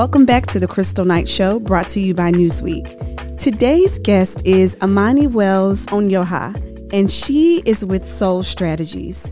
Welcome 0.00 0.24
back 0.24 0.46
to 0.46 0.58
the 0.58 0.66
Kristal 0.66 1.04
Knight 1.04 1.28
Show 1.28 1.60
brought 1.60 1.86
to 1.88 2.00
you 2.00 2.14
by 2.14 2.32
Newsweek. 2.32 3.36
Today's 3.36 3.98
guest 3.98 4.40
is 4.46 4.74
Amani 4.80 5.26
Wells 5.26 5.84
Onyioha, 5.88 6.88
and 6.90 7.10
she 7.10 7.60
is 7.66 7.84
with 7.84 8.06
Sole 8.06 8.42
Strategies. 8.42 9.30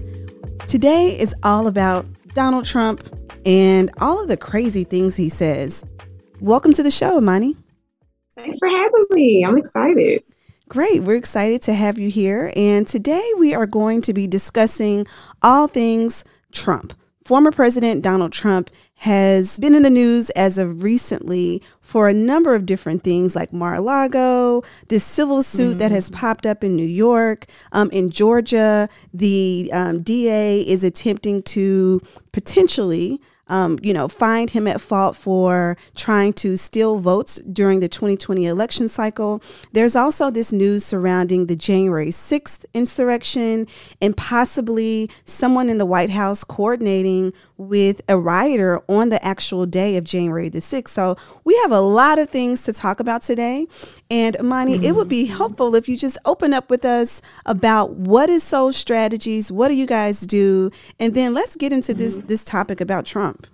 Today 0.67 1.19
is 1.19 1.35
all 1.43 1.69
about 1.69 2.05
Donald 2.35 2.67
Trump 2.67 3.03
and 3.47 3.91
all 3.99 4.21
of 4.21 4.29
the 4.29 4.37
crazy 4.37 4.85
things 4.85 5.17
he 5.17 5.31
says. 5.31 5.87
Welcome 6.39 6.75
to 6.75 6.83
the 6.83 6.91
show, 6.91 7.17
Amani. 7.17 7.57
Thanks 8.37 8.59
for 8.59 8.69
having 8.69 9.07
me. 9.13 9.47
I'm 9.47 9.57
excited. 9.57 10.23
Great. 10.69 11.03
We're 11.03 11.17
excited 11.17 11.63
to 11.63 11.73
have 11.73 11.99
you 11.99 12.11
here. 12.11 12.53
And 12.55 12.87
today 12.87 13.27
we 13.39 13.55
are 13.55 13.67
going 13.67 14.03
to 14.03 14.13
be 14.13 14.27
discussing 14.27 15.07
all 15.41 15.67
things 15.67 16.27
Trump. 16.53 16.93
Former 17.29 17.51
President 17.53 18.03
Donald 18.03 18.33
Trump 18.33 18.71
has 18.95 19.61
been 19.61 19.75
in 19.75 19.83
the 19.83 19.91
news 19.91 20.31
as 20.31 20.57
of 20.57 20.83
recently 20.83 21.63
for 21.83 22.09
a 22.09 22.15
number 22.15 22.55
of 22.55 22.65
different 22.65 23.05
things 23.05 23.37
like 23.37 23.53
Mar-a-Lago, 23.53 24.63
this 24.89 25.05
civil 25.05 25.43
suit 25.43 25.73
mm-hmm. 25.73 25.79
that 25.81 25.91
has 25.91 26.09
mm-hmm. 26.09 26.21
popped 26.21 26.47
up 26.47 26.65
in 26.65 26.75
New 26.75 26.87
York. 26.87 27.45
Um, 27.73 27.91
in 27.91 28.09
Georgia, 28.09 28.89
the 29.13 29.69
um, 29.75 30.01
DA 30.01 30.63
is 30.63 30.83
attempting 30.83 31.43
to 31.43 32.01
potentially 32.33 33.21
um, 33.49 33.79
you 33.83 33.93
know, 33.93 34.09
find 34.09 34.51
him 34.51 34.67
at 34.67 34.81
fault 34.81 35.17
for 35.17 35.77
trying 35.97 36.33
to 36.35 36.57
steal 36.57 36.99
votes 36.99 37.37
during 37.53 37.81
the 37.81 37.89
2020 37.89 38.47
election 38.47 38.89
cycle. 38.89 39.43
There's 39.73 39.97
also 39.97 40.31
this 40.31 40.53
news 40.53 40.85
surrounding 40.85 41.47
the 41.47 41.57
January 41.57 42.09
6th 42.09 42.65
insurrection 42.75 43.67
and 44.01 44.17
possibly 44.17 45.11
someone 45.25 45.69
in 45.69 45.79
the 45.79 45.87
White 45.87 46.11
House 46.11 46.45
coordinating 46.45 47.33
with 47.59 48.01
a 48.09 48.17
rioter 48.17 48.81
on 48.89 49.11
the 49.11 49.23
actual 49.25 49.67
day 49.67 49.97
of 49.97 50.05
January 50.05 50.49
the 50.49 50.61
6th. 50.61 50.89
So 50.89 51.17
we 51.45 51.57
have 51.59 51.73
a 51.73 51.81
lot 51.81 52.19
of 52.19 52.31
things 52.31 52.63
to 52.63 52.73
talk 52.73 53.01
about 53.01 53.23
today. 53.23 53.67
And 54.11 54.37
Amani, 54.37 54.75
mm-hmm. 54.75 54.85
it 54.85 54.95
would 54.95 55.09
be 55.09 55.27
helpful 55.27 55.75
if 55.75 55.89
you 55.89 55.97
just 55.97 56.17
open 56.25 56.55
up 56.55 56.71
with 56.71 56.85
us 56.85 57.21
about 57.45 57.91
what 57.91 58.31
is 58.31 58.43
Sole 58.43 58.73
Strategies, 58.73 59.53
what 59.53 59.69
do 59.69 59.75
you 59.75 59.87
guys 59.87 60.21
do, 60.21 60.71
and 60.99 61.15
then 61.15 61.35
let's 61.35 61.57
get 61.57 61.73
into 61.73 61.93
this 61.93 62.15
mm-hmm. 62.15 62.27
this 62.27 62.45
topic 62.45 62.81
about 62.81 63.05
Trump. 63.05 63.47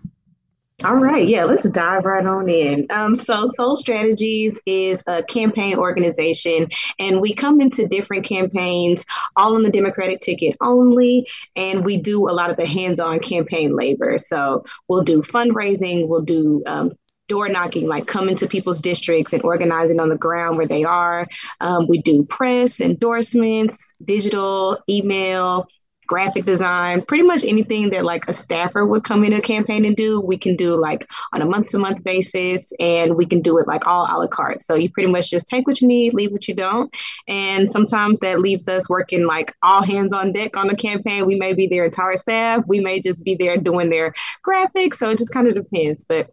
All 0.83 0.97
right, 0.97 1.27
yeah, 1.27 1.45
let's 1.45 1.69
dive 1.71 2.05
right 2.05 2.27
on 2.27 2.49
in. 2.49 2.87
Um, 2.91 3.15
so, 3.15 3.47
Sole 3.47 3.77
Strategies 3.77 4.61
is 4.67 5.05
a 5.07 5.23
campaign 5.23 5.77
organization, 5.77 6.67
and 6.99 7.21
we 7.21 7.33
come 7.33 7.61
into 7.61 7.87
different 7.87 8.25
campaigns, 8.25 9.05
all 9.37 9.55
on 9.55 9.63
the 9.63 9.71
Democratic 9.71 10.19
ticket 10.19 10.57
only, 10.61 11.27
and 11.55 11.85
we 11.85 11.97
do 11.97 12.29
a 12.29 12.33
lot 12.33 12.51
of 12.51 12.57
the 12.57 12.67
hands 12.67 12.99
on 12.99 13.21
campaign 13.21 13.77
labor. 13.77 14.19
So, 14.19 14.65
we'll 14.89 15.05
do 15.05 15.23
fundraising, 15.23 16.09
we'll 16.09 16.23
do 16.23 16.63
um, 16.67 16.93
door 17.29 17.49
knocking, 17.49 17.87
like 17.87 18.07
coming 18.07 18.35
to 18.37 18.47
people's 18.49 18.81
districts 18.81 19.33
and 19.33 19.43
organizing 19.45 20.01
on 20.01 20.09
the 20.09 20.19
ground 20.19 20.57
where 20.57 20.67
they 20.67 20.83
are. 20.83 21.27
Um, 21.61 21.87
we 21.89 22.03
do 22.03 22.25
press, 22.25 22.81
endorsements, 22.81 23.93
digital, 24.05 24.79
email, 24.91 25.69
graphic 26.07 26.45
design, 26.45 27.03
pretty 27.03 27.25
much 27.25 27.45
anything 27.45 27.91
that 27.91 28.05
like 28.05 28.29
a 28.29 28.35
staffer 28.35 28.85
would 28.85 29.05
come 29.05 29.25
in 29.25 29.33
a 29.33 29.41
campaign 29.41 29.85
and 29.85 29.97
do, 29.97 30.21
we 30.21 30.37
can 30.37 30.57
do 30.57 30.81
like 30.81 31.09
on 31.33 31.43
a 31.43 31.47
month 31.47 31.69
to 31.69 31.79
month 31.79 32.05
basis 32.05 32.73
and 32.79 33.17
we 33.17 33.27
can 33.27 33.41
do 33.41 33.59
it 33.59 33.67
like 33.67 33.87
all 33.87 34.05
a 34.05 34.15
la 34.19 34.27
carte. 34.27 34.63
So 34.63 34.75
you 34.75 34.91
pretty 34.91 35.11
much 35.11 35.31
just 35.31 35.47
take 35.47 35.67
what 35.67 35.81
you 35.81 35.89
need, 35.89 36.15
leave 36.15 36.33
what 36.33 36.49
you 36.49 36.55
don't. 36.55 36.95
And 37.29 37.69
sometimes 37.69 38.21
that 38.21 38.41
leaves 38.41 38.69
us 38.69 38.89
working 38.89 39.27
like 39.27 39.55
all 39.63 39.83
hands 39.83 40.13
on 40.13 40.33
deck 40.33 40.57
on 40.57 40.67
the 40.67 40.77
campaign. 40.77 41.27
We 41.27 41.37
may 41.37 41.53
be 41.53 41.67
their 41.67 41.85
entire 41.85 42.17
staff, 42.17 42.65
we 42.67 42.81
may 42.81 43.01
just 43.01 43.25
be 43.25 43.35
there 43.35 43.57
doing 43.57 43.91
their 43.91 44.15
graphics. 44.47 44.95
So 44.97 45.11
it 45.11 45.19
just 45.19 45.33
kind 45.33 45.49
of 45.49 45.55
depends. 45.55 46.05
But 46.05 46.31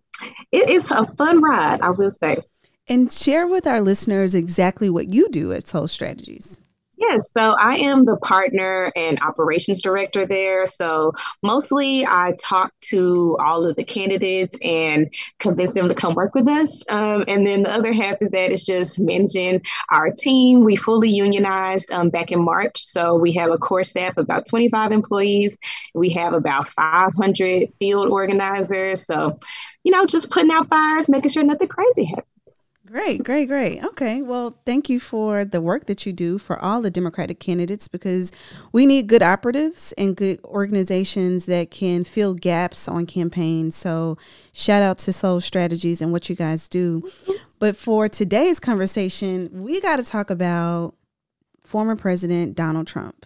it 0.51 0.69
is 0.69 0.91
a 0.91 1.05
fun 1.05 1.41
ride, 1.41 1.81
I 1.81 1.89
will 1.89 2.11
say. 2.11 2.37
And 2.87 3.11
share 3.11 3.47
with 3.47 3.67
our 3.67 3.79
listeners 3.79 4.35
exactly 4.35 4.89
what 4.89 5.07
you 5.07 5.29
do 5.29 5.53
at 5.53 5.67
Sole 5.67 5.87
Strategies. 5.87 6.59
Yes, 7.01 7.31
so 7.31 7.55
I 7.57 7.77
am 7.77 8.05
the 8.05 8.15
partner 8.17 8.91
and 8.95 9.17
operations 9.23 9.81
director 9.81 10.23
there. 10.23 10.67
So 10.67 11.13
mostly 11.41 12.05
I 12.05 12.35
talk 12.39 12.71
to 12.89 13.35
all 13.43 13.65
of 13.65 13.75
the 13.75 13.83
candidates 13.83 14.55
and 14.61 15.11
convince 15.39 15.73
them 15.73 15.87
to 15.87 15.95
come 15.95 16.13
work 16.13 16.35
with 16.35 16.47
us. 16.47 16.83
Um, 16.89 17.25
and 17.27 17.45
then 17.45 17.63
the 17.63 17.71
other 17.71 17.91
half 17.91 18.21
of 18.21 18.29
that 18.31 18.51
is 18.51 18.63
just 18.63 18.99
managing 18.99 19.63
our 19.89 20.11
team. 20.11 20.63
We 20.63 20.75
fully 20.75 21.09
unionized 21.09 21.91
um, 21.91 22.11
back 22.11 22.31
in 22.31 22.45
March. 22.45 22.79
So 22.79 23.15
we 23.15 23.31
have 23.33 23.49
a 23.49 23.57
core 23.57 23.83
staff 23.83 24.17
of 24.17 24.25
about 24.25 24.45
25 24.45 24.91
employees. 24.91 25.57
We 25.95 26.11
have 26.11 26.33
about 26.33 26.67
500 26.67 27.69
field 27.79 28.09
organizers. 28.09 29.07
So, 29.07 29.39
you 29.83 29.91
know, 29.91 30.05
just 30.05 30.29
putting 30.29 30.51
out 30.51 30.69
fires, 30.69 31.09
making 31.09 31.31
sure 31.31 31.41
nothing 31.41 31.67
crazy 31.67 32.03
happens. 32.03 32.30
Great, 32.91 33.23
great, 33.23 33.47
great. 33.47 33.81
Okay. 33.81 34.21
Well, 34.21 34.57
thank 34.65 34.89
you 34.89 34.99
for 34.99 35.45
the 35.45 35.61
work 35.61 35.85
that 35.85 36.05
you 36.05 36.11
do 36.11 36.37
for 36.37 36.59
all 36.59 36.81
the 36.81 36.91
Democratic 36.91 37.39
candidates 37.39 37.87
because 37.87 38.33
we 38.73 38.85
need 38.85 39.07
good 39.07 39.23
operatives 39.23 39.93
and 39.97 40.13
good 40.13 40.41
organizations 40.43 41.45
that 41.45 41.71
can 41.71 42.03
fill 42.03 42.33
gaps 42.33 42.89
on 42.89 43.05
campaigns. 43.05 43.77
So, 43.77 44.17
shout 44.51 44.83
out 44.83 44.99
to 44.99 45.13
Sole 45.13 45.39
Strategies 45.39 46.01
and 46.01 46.11
what 46.11 46.27
you 46.27 46.35
guys 46.35 46.67
do. 46.67 47.09
But 47.59 47.77
for 47.77 48.09
today's 48.09 48.59
conversation, 48.59 49.63
we 49.63 49.79
got 49.79 49.95
to 49.95 50.03
talk 50.03 50.29
about 50.29 50.93
former 51.63 51.95
President 51.95 52.57
Donald 52.57 52.87
Trump. 52.87 53.25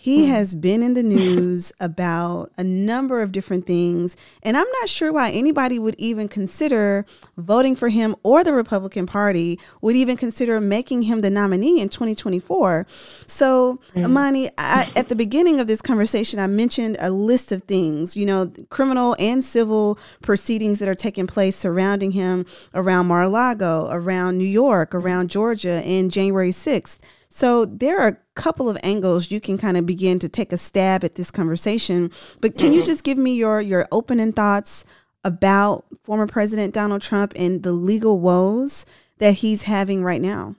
He 0.00 0.24
hmm. 0.24 0.30
has 0.30 0.54
been 0.54 0.82
in 0.82 0.94
the 0.94 1.02
news 1.02 1.74
about 1.78 2.50
a 2.56 2.64
number 2.64 3.20
of 3.20 3.32
different 3.32 3.66
things, 3.66 4.16
and 4.42 4.56
I'm 4.56 4.66
not 4.80 4.88
sure 4.88 5.12
why 5.12 5.28
anybody 5.28 5.78
would 5.78 5.94
even 5.98 6.26
consider 6.26 7.04
voting 7.36 7.76
for 7.76 7.90
him 7.90 8.16
or 8.22 8.42
the 8.42 8.54
Republican 8.54 9.04
Party 9.04 9.60
would 9.82 9.96
even 9.96 10.16
consider 10.16 10.58
making 10.58 11.02
him 11.02 11.20
the 11.20 11.28
nominee 11.28 11.82
in 11.82 11.90
2024. 11.90 12.86
So, 13.26 13.78
mm. 13.94 14.06
Amani, 14.06 14.48
I, 14.56 14.90
at 14.96 15.10
the 15.10 15.16
beginning 15.16 15.60
of 15.60 15.66
this 15.66 15.82
conversation, 15.82 16.38
I 16.38 16.46
mentioned 16.46 16.96
a 16.98 17.10
list 17.10 17.52
of 17.52 17.64
things, 17.64 18.16
you 18.16 18.24
know, 18.24 18.50
criminal 18.70 19.14
and 19.18 19.44
civil 19.44 19.98
proceedings 20.22 20.78
that 20.78 20.88
are 20.88 20.94
taking 20.94 21.26
place 21.26 21.56
surrounding 21.56 22.12
him 22.12 22.46
around 22.74 23.06
Mar-a-Lago, 23.06 23.88
around 23.90 24.38
New 24.38 24.44
York, 24.44 24.94
around 24.94 25.28
Georgia, 25.28 25.82
in 25.84 26.08
January 26.08 26.52
6th. 26.52 26.98
So 27.30 27.64
there 27.64 28.00
are 28.00 28.08
a 28.08 28.18
couple 28.34 28.68
of 28.68 28.76
angles 28.82 29.30
you 29.30 29.40
can 29.40 29.56
kind 29.56 29.76
of 29.76 29.86
begin 29.86 30.18
to 30.18 30.28
take 30.28 30.52
a 30.52 30.58
stab 30.58 31.04
at 31.04 31.14
this 31.14 31.30
conversation. 31.30 32.10
But 32.40 32.58
can 32.58 32.72
you 32.72 32.80
mm-hmm. 32.80 32.86
just 32.86 33.04
give 33.04 33.18
me 33.18 33.36
your 33.36 33.60
your 33.60 33.86
opening 33.92 34.32
thoughts 34.32 34.84
about 35.24 35.84
former 36.02 36.26
President 36.26 36.74
Donald 36.74 37.02
Trump 37.02 37.32
and 37.36 37.62
the 37.62 37.72
legal 37.72 38.20
woes 38.20 38.84
that 39.18 39.34
he's 39.34 39.62
having 39.62 40.02
right 40.02 40.20
now? 40.20 40.56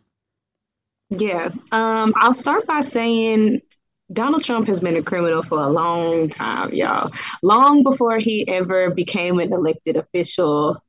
Yeah, 1.09 1.49
um, 1.73 2.13
I'll 2.15 2.33
start 2.33 2.65
by 2.65 2.79
saying 2.79 3.61
Donald 4.13 4.45
Trump 4.45 4.67
has 4.67 4.79
been 4.79 4.95
a 4.95 5.03
criminal 5.03 5.43
for 5.43 5.59
a 5.59 5.67
long 5.67 6.29
time, 6.29 6.73
y'all. 6.73 7.11
Long 7.43 7.83
before 7.83 8.17
he 8.19 8.47
ever 8.47 8.91
became 8.91 9.39
an 9.39 9.51
elected 9.51 9.97
official 9.97 10.81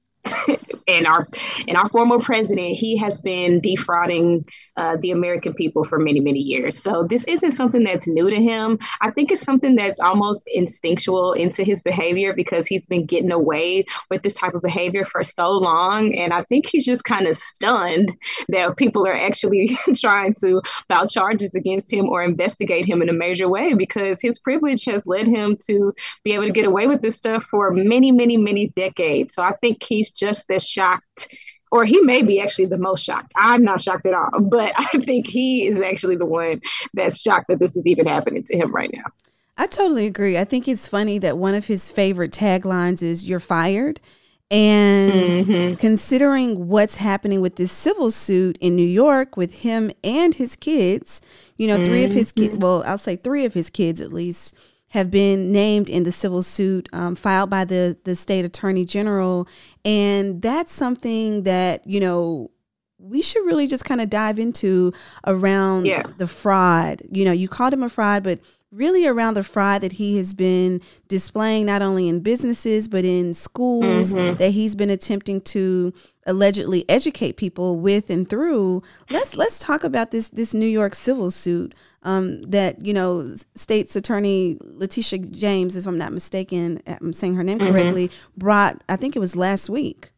and 0.89 1.07
our 1.07 1.27
and 1.67 1.77
our 1.77 1.89
former 1.89 2.19
president, 2.19 2.77
he 2.77 2.97
has 2.97 3.21
been 3.21 3.61
defrauding 3.61 4.45
uh, 4.77 4.97
the 5.01 5.11
American 5.11 5.53
people 5.55 5.85
for 5.85 5.99
many 5.99 6.21
many 6.21 6.39
years. 6.39 6.81
So 6.81 7.05
this 7.05 7.25
isn't 7.25 7.53
something 7.53 7.85
that's 7.85 8.07
new 8.07 8.31
to 8.31 8.37
him. 8.37 8.79
I 9.01 9.11
think 9.11 9.31
it's 9.31 9.43
something 9.43 9.75
that's 9.75 10.01
almost 10.01 10.49
instinctual 10.53 11.33
into 11.33 11.65
his 11.65 11.83
behavior 11.83 12.33
because 12.35 12.67
he's 12.67 12.87
been 12.87 13.07
getting 13.07 13.33
away 13.33 13.85
with 14.11 14.23
this 14.23 14.35
type 14.35 14.55
of 14.55 14.63
behavior 14.63 15.05
for 15.05 15.23
so 15.25 15.51
long, 15.51 16.15
and 16.15 16.33
I 16.33 16.43
think 16.45 16.67
he's 16.67 16.85
just 16.85 17.05
kind 17.05 17.27
of 17.27 17.37
stunned 17.37 18.17
that 18.49 18.77
people 18.77 19.07
are 19.07 19.17
actually 19.17 19.77
trying 19.97 20.35
to 20.41 20.63
file 20.89 21.09
charges 21.09 21.55
against 21.55 21.93
him 21.93 22.09
or 22.09 22.23
investigate 22.23 22.85
him 22.85 23.03
in 23.03 23.09
a 23.09 23.13
major 23.13 23.49
way 23.49 23.75
because 23.75 24.21
his 24.21 24.39
privilege 24.39 24.85
has 24.85 25.07
led 25.07 25.27
him 25.27 25.57
to 25.67 25.93
be 26.25 26.33
able 26.33 26.45
to 26.45 26.53
get 26.53 26.65
away 26.65 26.87
with 26.87 27.03
this 27.03 27.17
stuff 27.17 27.45
for 27.45 27.73
many 27.73 28.13
many 28.13 28.37
many 28.37 28.69
decades. 28.69 29.35
So 29.35 29.43
I 29.43 29.53
think 29.61 29.83
he's 29.83 30.12
just 30.13 30.51
as 30.51 30.67
shocked 30.67 31.29
or 31.73 31.87
he 31.87 32.01
may 32.03 32.23
be 32.23 32.41
actually 32.41 32.67
the 32.67 32.79
most 32.79 33.03
shocked. 33.03 33.33
I'm 33.35 33.65
not 33.65 33.81
shocked 33.81 34.07
at 34.07 34.13
all, 34.15 34.41
but 34.41 34.73
I 34.79 34.99
think 34.99 35.27
he 35.27 35.67
is 35.67 35.81
actually 35.81 36.17
the 36.17 36.27
one 36.27 36.61
that's 36.95 37.21
shocked 37.21 37.49
that 37.49 37.59
this 37.59 37.75
is 37.75 37.85
even 37.87 38.07
happening 38.07 38.45
to 38.45 38.57
him 38.57 38.73
right 38.73 38.91
now. 38.93 39.05
I 39.59 39.67
totally 39.67 40.07
agree. 40.07 40.39
I 40.39 40.45
think 40.45 40.69
it's 40.69 40.87
funny 40.87 41.19
that 41.19 41.39
one 41.39 41.55
of 41.55 41.67
his 41.67 41.91
favorite 41.91 42.31
taglines 42.31 43.03
is 43.03 43.27
"You're 43.27 43.41
fired." 43.41 44.01
And 44.51 45.47
mm-hmm. 45.47 45.75
considering 45.77 46.69
what's 46.69 46.97
happening 46.97 47.41
with 47.41 47.57
this 47.57 47.73
civil 47.73 48.11
suit 48.11 48.59
in 48.61 48.77
New 48.77 48.87
York 48.87 49.35
with 49.35 49.61
him 49.61 49.91
and 50.05 50.35
his 50.35 50.57
kids, 50.57 51.23
you 51.57 51.67
know, 51.67 51.77
3 51.77 51.87
mm-hmm. 51.87 52.05
of 52.05 52.13
his 52.13 52.33
kids, 52.33 52.55
well, 52.57 52.83
I'll 52.85 52.99
say 52.99 53.17
three 53.17 53.47
of 53.47 53.55
his 53.55 53.71
kids 53.71 53.99
at 53.99 54.13
least, 54.13 54.55
have 54.93 55.11
been 55.11 55.51
named 55.51 55.89
in 55.89 56.03
the 56.03 56.13
civil 56.13 56.43
suit 56.43 56.87
um, 56.93 57.15
filed 57.15 57.49
by 57.49 57.65
the, 57.65 57.97
the 58.05 58.15
state 58.15 58.45
attorney 58.45 58.85
general. 58.85 59.49
And 59.87 60.43
that's 60.43 60.71
something 60.71 61.45
that, 61.45 61.87
you 61.87 61.99
know, 61.99 62.51
we 62.99 63.23
should 63.23 63.45
really 63.47 63.67
just 63.67 63.87
kind 63.87 64.03
of 64.03 64.11
dive 64.11 64.39
into 64.39 64.93
around 65.27 65.87
yeah. 65.87 66.03
the 66.19 66.27
fraud. 66.27 67.01
You 67.11 67.25
know, 67.25 67.33
you 67.33 67.49
called 67.49 67.73
him 67.73 67.83
a 67.83 67.89
fraud, 67.89 68.23
but 68.23 68.41
really 68.71 69.07
around 69.07 69.35
the 69.35 69.43
fraud 69.43 69.81
that 69.81 69.93
he 69.93 70.19
has 70.19 70.35
been 70.35 70.83
displaying 71.09 71.67
not 71.67 71.83
only 71.83 72.09
in 72.09 72.21
businesses 72.21 72.89
but 72.89 73.05
in 73.05 73.35
schools 73.35 74.15
mm-hmm. 74.15 74.37
that 74.39 74.51
he's 74.51 74.75
been 74.75 74.89
attempting 74.89 75.43
to 75.43 75.93
allegedly 76.27 76.89
educate 76.89 77.37
people 77.37 77.79
with 77.79 78.09
and 78.09 78.31
through 78.31 78.83
let's 79.11 79.37
let's 79.37 79.59
talk 79.59 79.85
about 79.85 80.11
this 80.11 80.31
this 80.31 80.55
New 80.55 80.65
York 80.65 80.95
civil 80.95 81.31
suit 81.31 81.75
um, 82.05 82.43
that 82.43 82.85
you 82.85 82.93
know 82.93 83.27
state's 83.55 83.97
attorney 83.97 84.59
Letitia 84.63 85.19
James 85.21 85.77
if 85.77 85.87
I'm 85.87 85.99
not 85.99 86.13
mistaken 86.13 86.83
I'm 86.87 87.13
saying 87.13 87.35
her 87.35 87.45
name 87.45 87.59
mm-hmm. 87.59 87.73
correctly 87.73 88.11
brought 88.37 88.83
I 88.89 88.97
think 88.97 89.17
it 89.17 89.21
was 89.21 89.37
last 89.37 89.71
week 89.71 90.13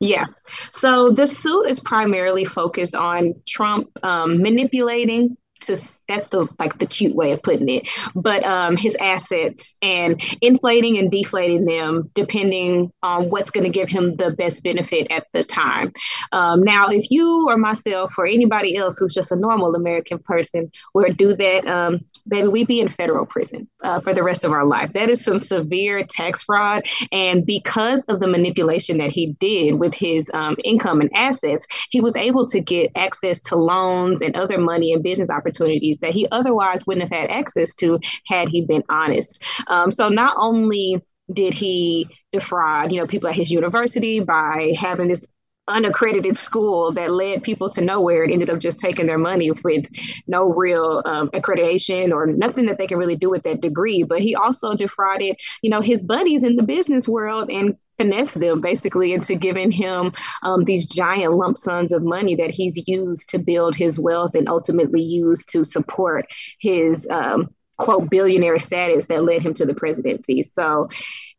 yeah. 0.00 0.26
So 0.72 1.10
the 1.10 1.26
suit 1.26 1.64
is 1.64 1.80
primarily 1.80 2.44
focused 2.44 2.94
on 2.94 3.34
Trump 3.46 3.90
um, 4.04 4.40
manipulating 4.40 5.36
to 5.62 5.76
that's 6.08 6.28
the 6.28 6.48
like 6.58 6.78
the 6.78 6.86
cute 6.86 7.14
way 7.14 7.32
of 7.32 7.42
putting 7.42 7.68
it. 7.68 7.88
But 8.14 8.44
um, 8.44 8.76
his 8.76 8.96
assets 9.00 9.76
and 9.82 10.20
inflating 10.40 10.98
and 10.98 11.10
deflating 11.10 11.66
them 11.66 12.10
depending 12.14 12.92
on 13.02 13.30
what's 13.30 13.50
going 13.50 13.64
to 13.64 13.70
give 13.70 13.88
him 13.88 14.16
the 14.16 14.30
best 14.30 14.62
benefit 14.62 15.06
at 15.10 15.26
the 15.32 15.44
time. 15.44 15.92
Um, 16.32 16.62
now 16.62 16.88
if 16.88 17.10
you 17.10 17.48
or 17.48 17.56
myself 17.56 18.14
or 18.18 18.26
anybody 18.26 18.76
else 18.76 18.98
who's 18.98 19.14
just 19.14 19.32
a 19.32 19.36
normal 19.36 19.74
american 19.74 20.18
person 20.18 20.70
were 20.94 21.06
to 21.06 21.12
do 21.12 21.34
that 21.34 21.66
um, 21.66 22.00
baby 22.26 22.48
we'd 22.48 22.66
be 22.66 22.80
in 22.80 22.88
federal 22.88 23.26
prison 23.26 23.68
uh, 23.82 24.00
for 24.00 24.14
the 24.14 24.22
rest 24.22 24.44
of 24.44 24.52
our 24.52 24.66
life. 24.66 24.92
That 24.92 25.08
is 25.08 25.24
some 25.24 25.38
severe 25.38 26.04
tax 26.04 26.42
fraud. 26.42 26.86
And 27.12 27.44
because 27.44 28.04
of 28.04 28.20
the 28.20 28.28
manipulation 28.28 28.98
that 28.98 29.10
he 29.10 29.32
did 29.40 29.74
with 29.74 29.94
his 29.94 30.30
um, 30.34 30.56
income 30.64 31.00
and 31.00 31.10
assets 31.14 31.66
he 31.90 32.00
was 32.00 32.16
able 32.16 32.46
to 32.46 32.60
get 32.60 32.90
access 32.96 33.40
to 33.42 33.56
loans 33.56 34.22
and 34.22 34.36
other 34.36 34.58
money 34.58 34.92
and 34.92 35.02
business 35.02 35.30
opportunities 35.30 35.97
that 36.00 36.14
he 36.14 36.26
otherwise 36.30 36.86
wouldn't 36.86 37.08
have 37.08 37.18
had 37.18 37.30
access 37.30 37.74
to 37.74 37.98
had 38.26 38.48
he 38.48 38.62
been 38.62 38.82
honest. 38.88 39.42
Um, 39.66 39.90
so 39.90 40.08
not 40.08 40.34
only 40.38 41.02
did 41.32 41.54
he 41.54 42.08
defraud, 42.32 42.92
you 42.92 42.98
know, 42.98 43.06
people 43.06 43.28
at 43.28 43.34
his 43.34 43.50
university 43.50 44.20
by 44.20 44.74
having 44.78 45.08
this 45.08 45.26
unaccredited 45.68 46.36
school 46.36 46.92
that 46.92 47.10
led 47.10 47.42
people 47.42 47.68
to 47.70 47.80
nowhere 47.80 48.24
and 48.24 48.32
ended 48.32 48.50
up 48.50 48.58
just 48.58 48.78
taking 48.78 49.06
their 49.06 49.18
money 49.18 49.50
with 49.50 49.86
no 50.26 50.52
real 50.52 51.02
um, 51.04 51.28
accreditation 51.28 52.12
or 52.12 52.26
nothing 52.26 52.66
that 52.66 52.78
they 52.78 52.86
can 52.86 52.98
really 52.98 53.16
do 53.16 53.30
with 53.30 53.42
that 53.42 53.60
degree. 53.60 54.02
But 54.02 54.20
he 54.20 54.34
also 54.34 54.74
defrauded, 54.74 55.36
you 55.62 55.70
know, 55.70 55.80
his 55.80 56.02
buddies 56.02 56.44
in 56.44 56.56
the 56.56 56.62
business 56.62 57.08
world 57.08 57.50
and 57.50 57.76
finessed 57.96 58.40
them 58.40 58.60
basically 58.60 59.12
into 59.12 59.34
giving 59.34 59.70
him 59.70 60.12
um, 60.42 60.64
these 60.64 60.86
giant 60.86 61.34
lump 61.34 61.56
sums 61.56 61.92
of 61.92 62.02
money 62.02 62.34
that 62.36 62.50
he's 62.50 62.82
used 62.86 63.28
to 63.28 63.38
build 63.38 63.74
his 63.74 63.98
wealth 63.98 64.34
and 64.34 64.48
ultimately 64.48 65.02
used 65.02 65.48
to 65.52 65.64
support 65.64 66.26
his 66.60 67.06
um, 67.10 67.48
quote 67.76 68.10
billionaire 68.10 68.58
status 68.58 69.06
that 69.06 69.22
led 69.22 69.42
him 69.42 69.54
to 69.54 69.66
the 69.66 69.74
presidency. 69.74 70.42
So 70.42 70.88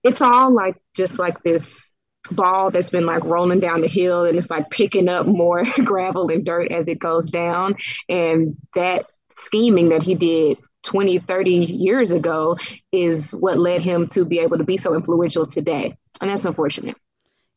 it's 0.04 0.22
all 0.22 0.52
like 0.52 0.76
just 0.96 1.20
like 1.20 1.42
this 1.44 1.90
ball 2.32 2.72
that's 2.72 2.90
been 2.90 3.06
like 3.06 3.24
rolling 3.24 3.60
down 3.60 3.82
the 3.82 3.88
hill 3.88 4.26
and 4.26 4.38
it's 4.38 4.50
like 4.50 4.70
picking 4.70 5.10
up 5.10 5.26
more 5.26 5.64
gravel 5.84 6.30
and 6.30 6.46
dirt 6.46 6.72
as 6.72 6.88
it 6.88 7.00
goes 7.00 7.30
down. 7.30 7.76
And 8.08 8.56
that 8.76 9.06
scheming 9.32 9.90
that 9.90 10.04
he 10.04 10.16
did 10.16 10.58
20, 10.84 11.20
30 11.20 11.52
years 11.52 12.12
ago 12.12 12.58
is 12.92 13.32
what 13.34 13.58
led 13.58 13.82
him 13.82 14.08
to 14.08 14.26
be 14.26 14.40
able 14.40 14.58
to 14.58 14.64
be 14.64 14.78
so 14.78 14.94
influential 14.94 15.46
today. 15.46 15.98
And 16.22 16.30
that's 16.30 16.46
unfortunate. 16.46 16.98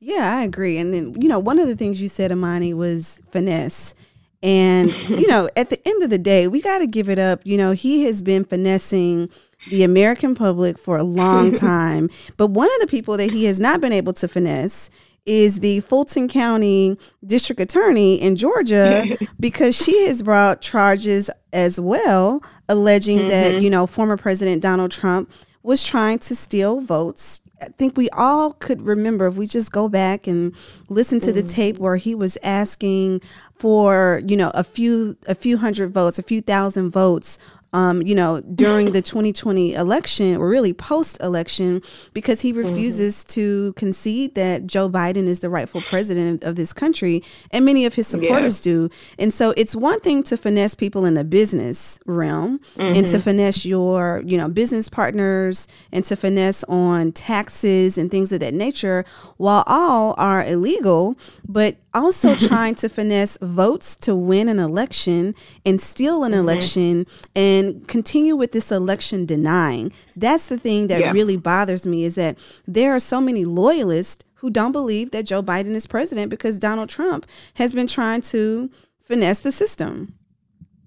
Yeah, 0.00 0.36
I 0.36 0.42
agree. 0.42 0.78
And 0.78 0.92
then, 0.92 1.20
you 1.20 1.28
know, 1.28 1.38
one 1.38 1.58
of 1.58 1.68
the 1.68 1.76
things 1.76 2.02
you 2.02 2.08
said, 2.08 2.32
Amani, 2.32 2.74
was 2.74 3.20
finesse. 3.30 3.94
And, 4.42 4.92
you 5.08 5.26
know, 5.28 5.48
at 5.56 5.70
the 5.70 5.80
end 5.88 6.02
of 6.02 6.10
the 6.10 6.18
day, 6.18 6.48
we 6.48 6.60
got 6.60 6.78
to 6.78 6.86
give 6.86 7.08
it 7.08 7.18
up. 7.18 7.40
You 7.44 7.56
know, 7.56 7.70
he 7.70 8.04
has 8.04 8.20
been 8.20 8.44
finessing 8.44 9.30
the 9.70 9.82
American 9.82 10.34
public 10.34 10.78
for 10.78 10.96
a 10.96 11.04
long 11.04 11.52
time. 11.54 12.08
but 12.36 12.48
one 12.48 12.68
of 12.74 12.80
the 12.80 12.86
people 12.86 13.16
that 13.16 13.30
he 13.30 13.44
has 13.44 13.60
not 13.60 13.80
been 13.80 13.92
able 13.92 14.12
to 14.12 14.28
finesse 14.28 14.90
is 15.24 15.60
the 15.60 15.80
Fulton 15.80 16.28
County 16.28 16.98
District 17.24 17.60
Attorney 17.60 18.20
in 18.20 18.34
Georgia 18.36 19.04
because 19.40 19.76
she 19.76 20.06
has 20.06 20.22
brought 20.22 20.60
charges 20.60 21.30
as 21.52 21.78
well, 21.78 22.42
alleging 22.68 23.18
mm-hmm. 23.18 23.28
that, 23.28 23.62
you 23.62 23.70
know, 23.70 23.86
former 23.86 24.16
President 24.16 24.62
Donald 24.62 24.90
Trump 24.90 25.30
was 25.62 25.86
trying 25.86 26.18
to 26.18 26.34
steal 26.34 26.80
votes. 26.80 27.40
I 27.60 27.66
think 27.78 27.96
we 27.96 28.10
all 28.10 28.54
could 28.54 28.82
remember 28.82 29.28
if 29.28 29.36
we 29.36 29.46
just 29.46 29.70
go 29.70 29.88
back 29.88 30.26
and 30.26 30.52
listen 30.88 31.20
to 31.20 31.32
the 31.32 31.44
tape 31.44 31.78
where 31.78 31.94
he 31.94 32.16
was 32.16 32.36
asking 32.42 33.20
for, 33.54 34.20
you 34.26 34.36
know, 34.36 34.50
a 34.54 34.64
few 34.64 35.16
a 35.28 35.36
few 35.36 35.58
hundred 35.58 35.92
votes, 35.92 36.18
a 36.18 36.24
few 36.24 36.40
thousand 36.40 36.90
votes 36.90 37.38
um, 37.72 38.02
you 38.02 38.14
know, 38.14 38.40
during 38.40 38.92
the 38.92 39.02
2020 39.12 39.74
election 39.74 40.36
or 40.36 40.48
really 40.48 40.72
post 40.72 41.20
election 41.20 41.82
because 42.12 42.40
he 42.40 42.52
mm-hmm. 42.52 42.68
refuses 42.68 43.16
mm-hmm. 43.16 43.32
to 43.32 43.72
concede 43.74 44.34
that 44.34 44.66
Joe 44.66 44.88
Biden 44.88 45.26
is 45.26 45.40
the 45.40 45.50
rightful 45.50 45.80
president 45.82 46.44
of 46.44 46.56
this 46.56 46.72
country. 46.72 47.22
And 47.50 47.64
many 47.64 47.86
of 47.86 47.94
his 47.94 48.06
supporters 48.06 48.64
yeah. 48.64 48.72
do. 48.72 48.90
And 49.18 49.32
so 49.32 49.54
it's 49.56 49.74
one 49.74 50.00
thing 50.00 50.22
to 50.24 50.36
finesse 50.36 50.74
people 50.74 51.04
in 51.04 51.14
the 51.14 51.24
business 51.24 51.98
realm 52.06 52.58
mm-hmm. 52.58 52.80
and 52.80 53.06
to 53.06 53.16
mm-hmm. 53.16 53.22
finesse 53.22 53.64
your, 53.64 54.22
you 54.24 54.36
know, 54.36 54.48
business 54.48 54.88
partners 54.88 55.68
and 55.92 56.04
to 56.04 56.16
finesse 56.16 56.64
on 56.64 57.12
taxes 57.12 57.96
and 57.98 58.10
things 58.10 58.32
of 58.32 58.40
that 58.40 58.54
nature, 58.54 59.04
while 59.36 59.64
all 59.66 60.14
are 60.18 60.44
illegal. 60.44 61.16
But 61.48 61.76
also 61.94 62.34
trying 62.48 62.74
to 62.76 62.88
finesse 62.88 63.38
votes 63.40 63.96
to 63.96 64.14
win 64.14 64.48
an 64.48 64.58
election 64.58 65.34
and 65.64 65.80
steal 65.80 66.24
an 66.24 66.32
mm-hmm. 66.32 66.40
election 66.40 67.06
and 67.34 67.86
continue 67.88 68.36
with 68.36 68.52
this 68.52 68.70
election 68.70 69.26
denying. 69.26 69.92
That's 70.16 70.48
the 70.48 70.58
thing 70.58 70.88
that 70.88 71.00
yeah. 71.00 71.12
really 71.12 71.36
bothers 71.36 71.86
me 71.86 72.04
is 72.04 72.14
that 72.16 72.38
there 72.66 72.94
are 72.94 73.00
so 73.00 73.20
many 73.20 73.44
loyalists 73.44 74.24
who 74.36 74.50
don't 74.50 74.72
believe 74.72 75.12
that 75.12 75.26
Joe 75.26 75.42
Biden 75.42 75.74
is 75.74 75.86
president 75.86 76.30
because 76.30 76.58
Donald 76.58 76.88
Trump 76.88 77.26
has 77.54 77.72
been 77.72 77.86
trying 77.86 78.22
to 78.22 78.70
finesse 79.00 79.40
the 79.40 79.52
system. 79.52 80.14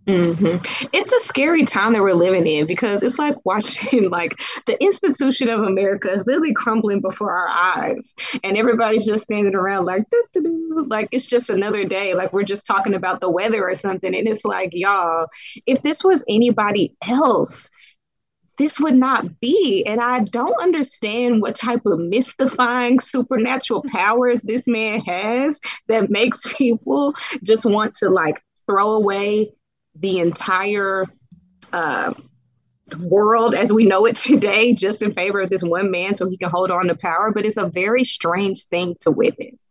Mm-hmm. 0.07 0.87
It's 0.93 1.11
a 1.11 1.19
scary 1.19 1.65
time 1.65 1.93
that 1.93 2.03
we're 2.03 2.13
living 2.13 2.45
in 2.45 2.67
because 2.67 3.01
it's 3.01 3.17
like 3.17 3.35
watching 3.43 4.09
like 4.11 4.39
the 4.67 4.81
institution 4.81 5.49
of 5.49 5.61
America 5.61 6.09
is 6.09 6.27
literally 6.27 6.53
crumbling 6.53 7.01
before 7.01 7.31
our 7.31 7.49
eyes, 7.49 8.13
and 8.43 8.55
everybody's 8.55 9.05
just 9.05 9.23
standing 9.23 9.55
around 9.55 9.85
like 9.85 10.03
like 10.87 11.09
it's 11.11 11.25
just 11.25 11.49
another 11.49 11.85
day. 11.85 12.13
Like 12.13 12.33
we're 12.33 12.43
just 12.43 12.65
talking 12.65 12.93
about 12.93 13.19
the 13.19 13.31
weather 13.31 13.67
or 13.67 13.73
something, 13.73 14.13
and 14.15 14.27
it's 14.27 14.45
like 14.45 14.69
y'all, 14.73 15.27
if 15.65 15.81
this 15.81 16.03
was 16.03 16.23
anybody 16.29 16.95
else, 17.07 17.69
this 18.57 18.79
would 18.79 18.95
not 18.95 19.39
be. 19.39 19.83
And 19.87 19.99
I 19.99 20.19
don't 20.19 20.61
understand 20.61 21.41
what 21.41 21.55
type 21.55 21.85
of 21.85 21.99
mystifying 21.99 22.99
supernatural 22.99 23.83
powers 23.91 24.41
this 24.41 24.67
man 24.67 25.01
has 25.01 25.59
that 25.87 26.11
makes 26.11 26.43
people 26.57 27.13
just 27.43 27.65
want 27.65 27.95
to 27.95 28.09
like 28.09 28.41
throw 28.67 28.91
away 28.93 29.51
the 29.95 30.19
entire 30.19 31.05
uh, 31.73 32.13
world 32.99 33.55
as 33.55 33.73
we 33.73 33.83
know 33.83 34.05
it 34.05 34.15
today 34.15 34.73
just 34.73 35.01
in 35.01 35.11
favor 35.11 35.41
of 35.41 35.49
this 35.49 35.63
one 35.63 35.89
man 35.89 36.15
so 36.15 36.29
he 36.29 36.37
can 36.37 36.49
hold 36.49 36.71
on 36.71 36.87
to 36.87 36.95
power. 36.95 37.31
But 37.31 37.45
it's 37.45 37.57
a 37.57 37.67
very 37.67 38.03
strange 38.03 38.63
thing 38.65 38.95
to 39.01 39.11
witness. 39.11 39.63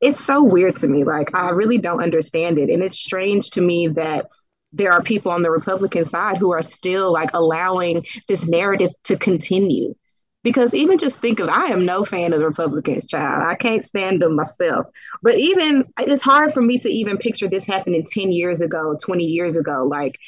It's 0.00 0.20
so 0.20 0.42
weird 0.42 0.76
to 0.76 0.88
me. 0.88 1.04
Like, 1.04 1.34
I 1.34 1.50
really 1.50 1.78
don't 1.78 2.02
understand 2.02 2.58
it. 2.58 2.70
And 2.70 2.82
it's 2.82 2.98
strange 2.98 3.50
to 3.50 3.60
me 3.60 3.88
that 3.88 4.26
there 4.72 4.92
are 4.92 5.02
people 5.02 5.32
on 5.32 5.42
the 5.42 5.50
Republican 5.50 6.04
side 6.04 6.36
who 6.36 6.52
are 6.52 6.62
still 6.62 7.12
like 7.12 7.30
allowing 7.32 8.04
this 8.28 8.46
narrative 8.46 8.90
to 9.04 9.16
continue 9.16 9.94
because 10.46 10.74
even 10.74 10.96
just 10.96 11.20
think 11.20 11.40
of 11.40 11.48
I 11.48 11.66
am 11.72 11.84
no 11.84 12.04
fan 12.04 12.32
of 12.32 12.38
the 12.38 12.46
Republicans, 12.46 13.06
child. 13.06 13.42
I 13.42 13.56
can't 13.56 13.84
stand 13.84 14.22
them 14.22 14.36
myself. 14.36 14.86
But 15.20 15.34
even 15.34 15.84
it's 15.98 16.22
hard 16.22 16.52
for 16.52 16.62
me 16.62 16.78
to 16.78 16.88
even 16.88 17.18
picture 17.18 17.48
this 17.48 17.66
happening 17.66 18.04
10 18.04 18.30
years 18.30 18.60
ago, 18.60 18.96
20 19.02 19.24
years 19.24 19.56
ago. 19.56 19.84
Like 19.90 20.20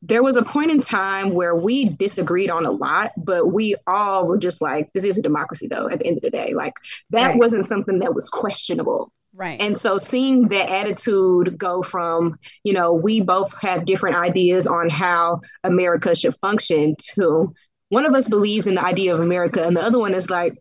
there 0.00 0.22
was 0.22 0.36
a 0.36 0.42
point 0.42 0.70
in 0.70 0.80
time 0.80 1.34
where 1.34 1.54
we 1.54 1.84
disagreed 1.84 2.48
on 2.48 2.64
a 2.64 2.70
lot, 2.70 3.12
but 3.18 3.52
we 3.52 3.74
all 3.86 4.26
were 4.26 4.38
just 4.38 4.62
like, 4.62 4.90
this 4.94 5.04
is 5.04 5.18
a 5.18 5.22
democracy 5.22 5.68
though, 5.68 5.86
at 5.90 5.98
the 5.98 6.06
end 6.06 6.16
of 6.16 6.22
the 6.22 6.30
day. 6.30 6.54
Like 6.54 6.72
that 7.10 7.28
right. 7.28 7.38
wasn't 7.38 7.66
something 7.66 7.98
that 7.98 8.14
was 8.14 8.30
questionable. 8.30 9.12
Right. 9.34 9.60
And 9.60 9.76
so 9.76 9.98
seeing 9.98 10.48
that 10.48 10.70
attitude 10.70 11.58
go 11.58 11.82
from, 11.82 12.38
you 12.64 12.72
know, 12.72 12.94
we 12.94 13.20
both 13.20 13.52
have 13.60 13.84
different 13.84 14.16
ideas 14.16 14.66
on 14.66 14.88
how 14.88 15.42
America 15.62 16.14
should 16.14 16.34
function 16.36 16.96
to 17.14 17.54
one 17.88 18.06
of 18.06 18.14
us 18.14 18.28
believes 18.28 18.66
in 18.66 18.74
the 18.74 18.84
idea 18.84 19.14
of 19.14 19.20
America 19.20 19.66
and 19.66 19.76
the 19.76 19.82
other 19.82 19.98
one 19.98 20.14
is 20.14 20.30
like, 20.30 20.54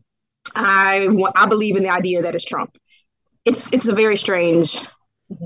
I 0.55 1.09
I 1.35 1.45
believe 1.45 1.75
in 1.75 1.83
the 1.83 1.89
idea 1.89 2.21
that 2.21 2.35
it's 2.35 2.45
Trump. 2.45 2.77
It's 3.45 3.71
it's 3.73 3.87
a 3.87 3.93
very 3.93 4.17
strange 4.17 4.81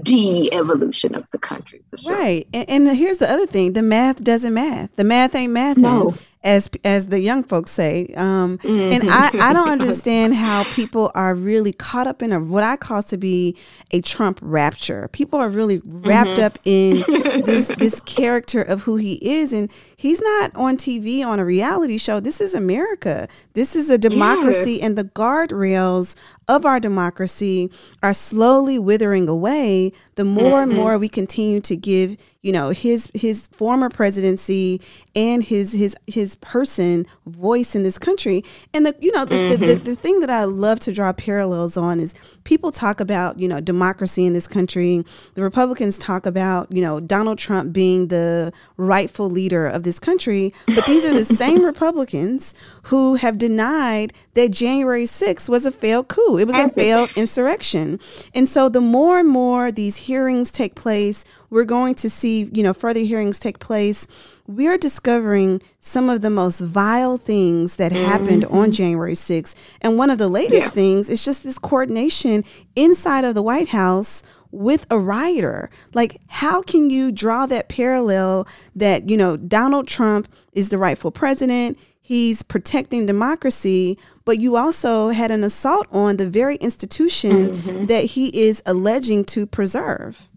de-evolution 0.03 1.15
of 1.15 1.25
the 1.31 1.39
country 1.39 1.81
for 1.89 1.97
sure. 1.97 2.15
right 2.15 2.47
and, 2.53 2.69
and, 2.69 2.95
here's 2.95 3.17
the 3.17 3.27
other 3.27 3.47
thing 3.47 3.73
the 3.73 3.81
math 3.81 4.23
doesn't 4.23 4.53
math 4.53 4.95
the 4.95 5.03
math 5.03 5.33
ain't 5.33 5.51
math 5.51 5.75
no 5.75 6.13
as 6.43 6.69
as 6.83 7.07
the 7.07 7.19
young 7.19 7.43
folks 7.43 7.71
say. 7.71 8.11
Um, 8.15 8.57
mm-hmm. 8.59 8.93
And 8.93 9.09
I, 9.09 9.49
I 9.49 9.53
don't 9.53 9.69
understand 9.81 10.35
how 10.35 10.63
people 10.73 11.11
are 11.13 11.35
really 11.35 11.71
caught 11.71 12.07
up 12.07 12.21
in 12.21 12.31
a 12.31 12.39
what 12.39 12.63
I 12.63 12.77
call 12.77 13.03
to 13.03 13.17
be 13.17 13.55
a 13.91 14.01
Trump 14.01 14.39
rapture. 14.41 15.07
People 15.09 15.39
are 15.39 15.49
really 15.49 15.81
wrapped 15.85 16.31
mm-hmm. 16.31 16.41
up 16.41 16.59
in 16.63 16.97
this 17.45 17.67
this 17.77 17.99
character 18.01 18.61
of 18.61 18.83
who 18.83 18.95
he 18.95 19.15
is, 19.15 19.53
and 19.53 19.71
he's 20.01 20.19
not 20.19 20.55
on 20.55 20.77
TV 20.77 21.23
on 21.23 21.39
a 21.39 21.45
reality 21.45 21.99
show. 21.99 22.19
This 22.19 22.41
is 22.41 22.55
America. 22.55 23.27
This 23.53 23.75
is 23.75 23.87
a 23.89 23.99
democracy, 23.99 24.77
yeah. 24.79 24.87
and 24.87 24.97
the 24.97 25.03
guardrails 25.03 26.15
of 26.47 26.65
our 26.65 26.79
democracy 26.79 27.71
are 28.01 28.13
slowly 28.13 28.77
withering 28.77 29.29
away 29.29 29.91
the 30.15 30.25
more 30.25 30.61
mm-hmm. 30.61 30.71
and 30.71 30.73
more 30.73 30.97
we 30.97 31.07
continue 31.07 31.61
to 31.61 31.75
give 31.75 32.17
you 32.41 32.51
know 32.51 32.71
his 32.71 33.09
his 33.13 33.47
former 33.47 33.89
presidency 33.89 34.81
and 35.15 35.43
his 35.43 35.71
his 35.71 35.95
his 36.07 36.35
person 36.35 37.05
voice 37.25 37.75
in 37.75 37.83
this 37.83 37.97
country 37.97 38.43
and 38.73 38.85
the 38.85 38.95
you 38.99 39.11
know 39.13 39.23
the, 39.23 39.35
mm-hmm. 39.35 39.51
the, 39.51 39.57
the, 39.57 39.73
mm-hmm. 39.75 39.83
the, 39.83 39.95
thing 39.95 40.19
that 40.19 40.29
i 40.29 40.43
love 40.43 40.79
to 40.79 40.91
draw 40.91 41.13
parallels 41.13 41.77
on 41.77 41.99
is 41.99 42.13
people 42.43 42.71
talk 42.71 42.99
about 42.99 43.39
you 43.39 43.47
know 43.47 43.61
democracy 43.61 44.25
in 44.25 44.33
this 44.33 44.47
country 44.47 45.03
the 45.35 45.41
republicans 45.43 45.97
talk 45.97 46.25
about 46.25 46.69
you 46.71 46.81
know 46.81 46.99
donald 46.99 47.37
trump 47.37 47.71
being 47.71 48.07
the 48.07 48.51
rightful 48.75 49.29
leader 49.29 49.67
of 49.67 49.83
this 49.83 49.90
country 49.99 50.53
but 50.67 50.85
these 50.85 51.05
are 51.05 51.13
the 51.13 51.25
same 51.25 51.63
republicans 51.71 52.53
who 52.83 53.15
have 53.15 53.37
denied 53.37 54.13
that 54.33 54.51
january 54.51 55.05
6th 55.05 55.49
was 55.49 55.65
a 55.65 55.71
failed 55.71 56.07
coup 56.07 56.37
it 56.37 56.47
was 56.47 56.55
a 56.55 56.69
failed 56.69 57.09
insurrection 57.15 57.99
and 58.33 58.47
so 58.47 58.69
the 58.69 58.81
more 58.81 59.19
and 59.19 59.29
more 59.29 59.71
these 59.71 59.97
hearings 59.97 60.51
take 60.51 60.75
place 60.75 61.25
we're 61.51 61.65
going 61.65 61.95
to 61.95 62.09
see, 62.09 62.49
you 62.53 62.63
know, 62.63 62.73
further 62.73 63.01
hearings 63.01 63.37
take 63.37 63.59
place. 63.59 64.07
We 64.47 64.67
are 64.67 64.77
discovering 64.77 65.61
some 65.79 66.09
of 66.09 66.21
the 66.21 66.29
most 66.29 66.61
vile 66.61 67.17
things 67.17 67.75
that 67.75 67.91
mm-hmm. 67.91 68.05
happened 68.05 68.45
on 68.45 68.71
January 68.71 69.13
6th. 69.13 69.53
And 69.81 69.97
one 69.97 70.09
of 70.09 70.17
the 70.17 70.29
latest 70.29 70.67
yeah. 70.67 70.69
things 70.69 71.09
is 71.09 71.23
just 71.23 71.43
this 71.43 71.59
coordination 71.59 72.45
inside 72.75 73.25
of 73.25 73.35
the 73.35 73.43
White 73.43 73.69
House 73.69 74.23
with 74.51 74.85
a 74.89 74.99
rioter. 74.99 75.69
Like, 75.93 76.17
how 76.27 76.61
can 76.61 76.89
you 76.89 77.11
draw 77.11 77.45
that 77.45 77.69
parallel 77.69 78.47
that, 78.75 79.09
you 79.09 79.17
know, 79.17 79.37
Donald 79.37 79.87
Trump 79.87 80.27
is 80.53 80.69
the 80.69 80.77
rightful 80.77 81.11
president? 81.11 81.77
He's 82.01 82.43
protecting 82.43 83.05
democracy, 83.05 83.97
but 84.25 84.39
you 84.39 84.57
also 84.57 85.09
had 85.09 85.31
an 85.31 85.43
assault 85.43 85.87
on 85.91 86.17
the 86.17 86.29
very 86.29 86.57
institution 86.57 87.55
mm-hmm. 87.55 87.85
that 87.85 88.03
he 88.03 88.27
is 88.27 88.61
alleging 88.65 89.23
to 89.25 89.45
preserve. 89.45 90.27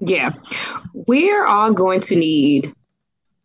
Yeah. 0.00 0.32
We're 0.92 1.46
all 1.46 1.72
going 1.72 2.00
to 2.00 2.16
need, 2.16 2.74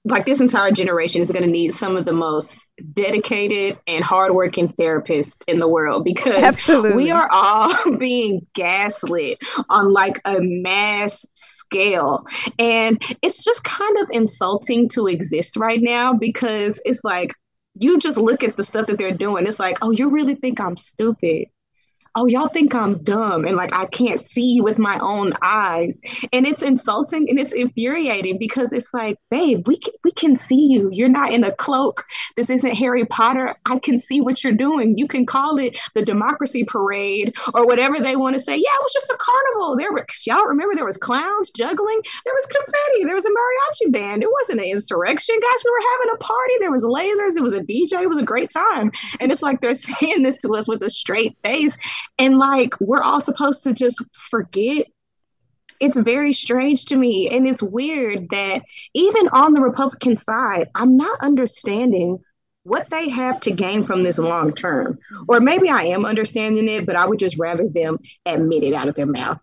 like 0.05 0.25
this 0.25 0.39
entire 0.39 0.71
generation 0.71 1.21
is 1.21 1.31
going 1.31 1.43
to 1.43 1.49
need 1.49 1.73
some 1.73 1.97
of 1.97 2.05
the 2.05 2.13
most 2.13 2.67
dedicated 2.93 3.77
and 3.87 4.03
hardworking 4.03 4.69
therapists 4.69 5.43
in 5.47 5.59
the 5.59 5.67
world 5.67 6.03
because 6.03 6.43
Absolutely. 6.43 7.03
we 7.03 7.11
are 7.11 7.27
all 7.31 7.73
being 7.97 8.45
gaslit 8.53 9.37
on 9.69 9.91
like 9.91 10.21
a 10.25 10.37
mass 10.39 11.25
scale. 11.33 12.25
And 12.59 13.01
it's 13.23 13.43
just 13.43 13.63
kind 13.63 13.97
of 13.99 14.09
insulting 14.11 14.87
to 14.89 15.07
exist 15.07 15.57
right 15.57 15.81
now 15.81 16.13
because 16.13 16.79
it's 16.85 17.03
like, 17.03 17.33
you 17.73 17.99
just 17.99 18.17
look 18.17 18.43
at 18.43 18.55
the 18.55 18.63
stuff 18.63 18.87
that 18.87 18.97
they're 18.97 19.11
doing. 19.11 19.45
It's 19.45 19.59
like, 19.59 19.79
oh, 19.81 19.91
you 19.91 20.09
really 20.09 20.35
think 20.35 20.61
I'm 20.61 20.77
stupid? 20.77 21.47
Oh, 22.15 22.25
y'all 22.25 22.47
think 22.47 22.73
I'm 22.73 23.03
dumb 23.03 23.45
and 23.45 23.55
like 23.55 23.73
I 23.73 23.85
can't 23.85 24.19
see 24.19 24.61
with 24.61 24.77
my 24.77 24.97
own 24.99 25.33
eyes. 25.41 25.99
And 26.31 26.47
it's 26.47 26.63
insulting 26.63 27.29
and 27.29 27.39
it's 27.39 27.51
infuriating 27.51 28.37
because 28.37 28.71
it's 28.71 28.93
like, 28.93 29.17
babe, 29.29 29.67
we 29.67 29.77
can, 29.77 29.93
we 30.03 30.11
can 30.11 30.35
see 30.35 30.67
you. 30.67 30.89
You're 30.91 31.09
not 31.09 31.33
in 31.33 31.43
a 31.43 31.51
cloak. 31.51 32.05
This 32.37 32.49
isn't 32.49 32.73
Harry 32.75 33.05
Potter. 33.05 33.55
I 33.65 33.79
can 33.79 33.99
see 33.99 34.21
what 34.21 34.43
you're 34.43 34.53
doing. 34.53 34.97
You 34.97 35.07
can 35.07 35.25
call 35.25 35.57
it 35.59 35.77
the 35.93 36.03
democracy 36.03 36.63
parade 36.63 37.35
or 37.53 37.65
whatever 37.65 37.99
they 37.99 38.15
want 38.15 38.35
to 38.35 38.39
say. 38.39 38.55
Yeah, 38.55 38.73
it 38.73 38.83
was 38.83 38.93
just 38.93 39.09
a 39.09 39.17
carnival. 39.19 39.77
There 39.77 39.91
were 39.91 40.05
y'all 40.25 40.45
remember 40.45 40.75
there 40.75 40.85
was 40.85 40.97
clowns 40.97 41.51
juggling. 41.51 42.01
There 42.23 42.33
was 42.33 42.45
confetti. 42.45 43.03
There 43.03 43.15
was 43.15 43.25
a 43.25 43.29
mariachi 43.29 43.91
band. 43.91 44.23
It 44.23 44.29
wasn't 44.31 44.61
an 44.61 44.67
insurrection, 44.67 45.35
guys. 45.35 45.63
We 45.65 45.71
were 45.71 45.89
having 45.91 46.15
a 46.15 46.17
party. 46.19 46.53
There 46.59 46.71
was 46.71 46.83
lasers. 46.83 47.37
It 47.37 47.43
was 47.43 47.53
a 47.53 47.63
DJ. 47.63 48.03
It 48.03 48.09
was 48.09 48.17
a 48.17 48.23
great 48.23 48.49
time. 48.49 48.91
And 49.19 49.31
it's 49.31 49.41
like 49.41 49.59
they're 49.59 49.75
saying 49.75 50.23
this 50.23 50.37
to 50.37 50.55
us 50.55 50.67
with 50.67 50.81
a 50.81 50.89
straight 50.89 51.37
face 51.41 51.77
and 52.17 52.37
like 52.37 52.79
we're 52.79 53.01
all 53.01 53.21
supposed 53.21 53.63
to 53.63 53.73
just 53.73 54.03
forget 54.29 54.85
it's 55.79 55.97
very 55.97 56.33
strange 56.33 56.85
to 56.85 56.95
me 56.95 57.29
and 57.29 57.47
it's 57.47 57.61
weird 57.61 58.29
that 58.29 58.61
even 58.93 59.27
on 59.29 59.53
the 59.53 59.61
republican 59.61 60.15
side 60.15 60.69
i'm 60.75 60.97
not 60.97 61.17
understanding 61.21 62.19
what 62.63 62.89
they 62.89 63.09
have 63.09 63.39
to 63.39 63.51
gain 63.51 63.83
from 63.83 64.03
this 64.03 64.17
long 64.17 64.53
term 64.53 64.97
or 65.27 65.39
maybe 65.39 65.69
i 65.69 65.83
am 65.83 66.05
understanding 66.05 66.67
it 66.67 66.85
but 66.85 66.95
i 66.95 67.05
would 67.05 67.19
just 67.19 67.37
rather 67.37 67.67
them 67.67 67.97
admit 68.25 68.63
it 68.63 68.73
out 68.73 68.87
of 68.87 68.95
their 68.95 69.05
mouth 69.05 69.39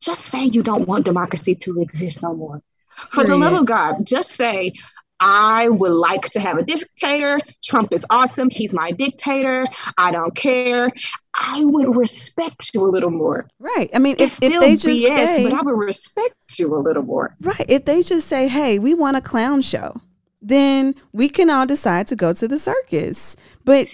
just 0.00 0.22
say 0.22 0.44
you 0.44 0.62
don't 0.62 0.88
want 0.88 1.04
democracy 1.04 1.54
to 1.54 1.80
exist 1.80 2.22
no 2.22 2.34
more 2.34 2.62
for 3.10 3.24
the 3.24 3.36
love 3.36 3.52
of 3.52 3.66
god 3.66 3.96
just 4.04 4.32
say 4.32 4.72
I 5.18 5.68
would 5.68 5.92
like 5.92 6.28
to 6.30 6.40
have 6.40 6.58
a 6.58 6.62
dictator. 6.62 7.40
Trump 7.64 7.92
is 7.92 8.04
awesome. 8.10 8.50
He's 8.50 8.74
my 8.74 8.90
dictator. 8.90 9.66
I 9.96 10.10
don't 10.10 10.34
care. 10.34 10.90
I 11.36 11.64
would 11.64 11.96
respect 11.96 12.70
you 12.74 12.84
a 12.84 12.90
little 12.90 13.10
more. 13.10 13.46
Right. 13.58 13.90
I 13.94 13.98
mean, 13.98 14.16
if, 14.18 14.42
if, 14.42 14.60
they 14.60 14.72
just 14.72 14.86
BS, 14.86 15.16
say, 15.16 15.42
but 15.44 15.52
I 15.52 15.62
would 15.62 15.76
respect 15.76 16.34
you 16.58 16.74
a 16.74 16.78
little 16.78 17.02
more. 17.02 17.36
Right. 17.40 17.64
If 17.68 17.84
they 17.84 18.02
just 18.02 18.26
say, 18.26 18.48
"Hey, 18.48 18.78
we 18.78 18.94
want 18.94 19.16
a 19.16 19.20
clown 19.20 19.62
show," 19.62 20.00
then 20.40 20.94
we 21.12 21.28
can 21.28 21.50
all 21.50 21.66
decide 21.66 22.06
to 22.08 22.16
go 22.16 22.32
to 22.32 22.48
the 22.48 22.58
circus. 22.58 23.36
But 23.64 23.88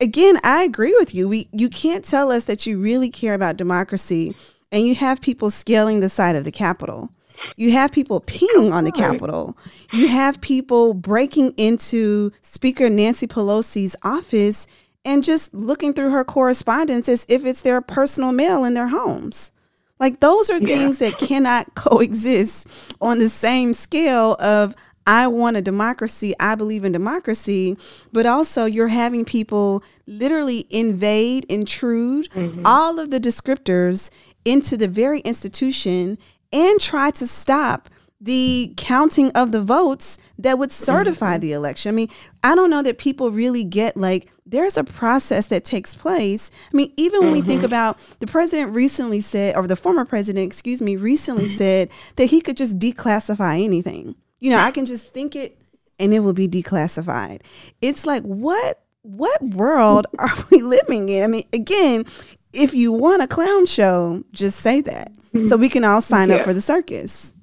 again, 0.00 0.38
I 0.42 0.64
agree 0.64 0.94
with 0.98 1.14
you. 1.14 1.28
We 1.28 1.48
you 1.52 1.68
can't 1.68 2.04
tell 2.04 2.32
us 2.32 2.46
that 2.46 2.66
you 2.66 2.80
really 2.80 3.10
care 3.10 3.34
about 3.34 3.56
democracy, 3.56 4.34
and 4.72 4.86
you 4.86 4.94
have 4.96 5.20
people 5.20 5.50
scaling 5.50 6.00
the 6.00 6.10
side 6.10 6.36
of 6.36 6.44
the 6.44 6.52
Capitol. 6.52 7.10
You 7.56 7.70
have 7.72 7.92
people 7.92 8.20
peeing 8.20 8.72
on 8.72 8.82
the 8.82 8.90
Capitol. 8.90 9.56
You 9.92 10.08
have 10.08 10.40
people 10.40 10.92
breaking 10.92 11.52
into 11.52 12.32
Speaker 12.42 12.90
Nancy 12.90 13.28
Pelosi's 13.28 13.94
office 14.02 14.66
and 15.04 15.24
just 15.24 15.54
looking 15.54 15.92
through 15.92 16.10
her 16.10 16.24
correspondence 16.24 17.08
as 17.08 17.24
if 17.28 17.44
it's 17.44 17.62
their 17.62 17.80
personal 17.80 18.32
mail 18.32 18.64
in 18.64 18.74
their 18.74 18.88
homes. 18.88 19.52
Like 20.00 20.20
those 20.20 20.50
are 20.50 20.60
things 20.60 21.00
yeah. 21.00 21.10
that 21.10 21.18
cannot 21.26 21.74
coexist 21.74 22.68
on 23.00 23.18
the 23.18 23.28
same 23.28 23.74
scale 23.74 24.36
of 24.38 24.74
I 25.06 25.26
want 25.26 25.56
a 25.56 25.62
democracy, 25.62 26.34
I 26.38 26.54
believe 26.54 26.84
in 26.84 26.92
democracy, 26.92 27.78
but 28.12 28.26
also 28.26 28.66
you're 28.66 28.88
having 28.88 29.24
people 29.24 29.82
literally 30.06 30.66
invade, 30.68 31.46
intrude 31.46 32.28
mm-hmm. 32.30 32.66
all 32.66 32.98
of 32.98 33.10
the 33.10 33.18
descriptors 33.18 34.10
into 34.44 34.76
the 34.76 34.86
very 34.86 35.20
institution 35.20 36.18
and 36.52 36.78
try 36.78 37.10
to 37.12 37.26
stop 37.26 37.88
the 38.20 38.74
counting 38.76 39.30
of 39.32 39.52
the 39.52 39.62
votes 39.62 40.18
that 40.38 40.58
would 40.58 40.72
certify 40.72 41.34
mm-hmm. 41.34 41.40
the 41.40 41.52
election. 41.52 41.88
I 41.88 41.92
mean, 41.94 42.08
I 42.42 42.54
don't 42.54 42.68
know 42.68 42.82
that 42.82 42.98
people 42.98 43.30
really 43.30 43.64
get 43.64 43.96
like 43.96 44.28
there's 44.50 44.76
a 44.76 44.84
process 44.84 45.46
that 45.46 45.64
takes 45.64 45.94
place. 45.94 46.50
I 46.72 46.76
mean, 46.76 46.92
even 46.96 47.20
when 47.20 47.28
mm-hmm. 47.28 47.40
we 47.40 47.42
think 47.42 47.58
mm-hmm. 47.58 47.66
about 47.66 47.98
the 48.20 48.26
president 48.26 48.74
recently 48.74 49.20
said, 49.20 49.56
or 49.56 49.66
the 49.66 49.76
former 49.76 50.04
president, 50.04 50.46
excuse 50.46 50.80
me, 50.80 50.96
recently 50.96 51.44
mm-hmm. 51.44 51.56
said 51.56 51.90
that 52.16 52.26
he 52.26 52.40
could 52.40 52.56
just 52.56 52.78
declassify 52.78 53.62
anything. 53.62 54.14
You 54.40 54.50
know, 54.50 54.58
I 54.58 54.70
can 54.70 54.86
just 54.86 55.12
think 55.12 55.36
it 55.36 55.58
and 55.98 56.14
it 56.14 56.20
will 56.20 56.32
be 56.32 56.48
declassified. 56.48 57.42
It's 57.82 58.06
like 58.06 58.22
what 58.22 58.82
what 59.02 59.42
world 59.42 60.06
are 60.18 60.44
we 60.50 60.62
living 60.62 61.08
in? 61.08 61.24
I 61.24 61.26
mean, 61.26 61.44
again, 61.52 62.04
if 62.52 62.74
you 62.74 62.92
want 62.92 63.22
a 63.22 63.26
clown 63.26 63.66
show, 63.66 64.24
just 64.32 64.60
say 64.60 64.80
that 64.82 65.12
so 65.48 65.56
we 65.56 65.68
can 65.68 65.84
all 65.84 66.00
sign 66.00 66.30
yeah. 66.30 66.36
up 66.36 66.42
for 66.42 66.54
the 66.54 66.62
circus. 66.62 67.34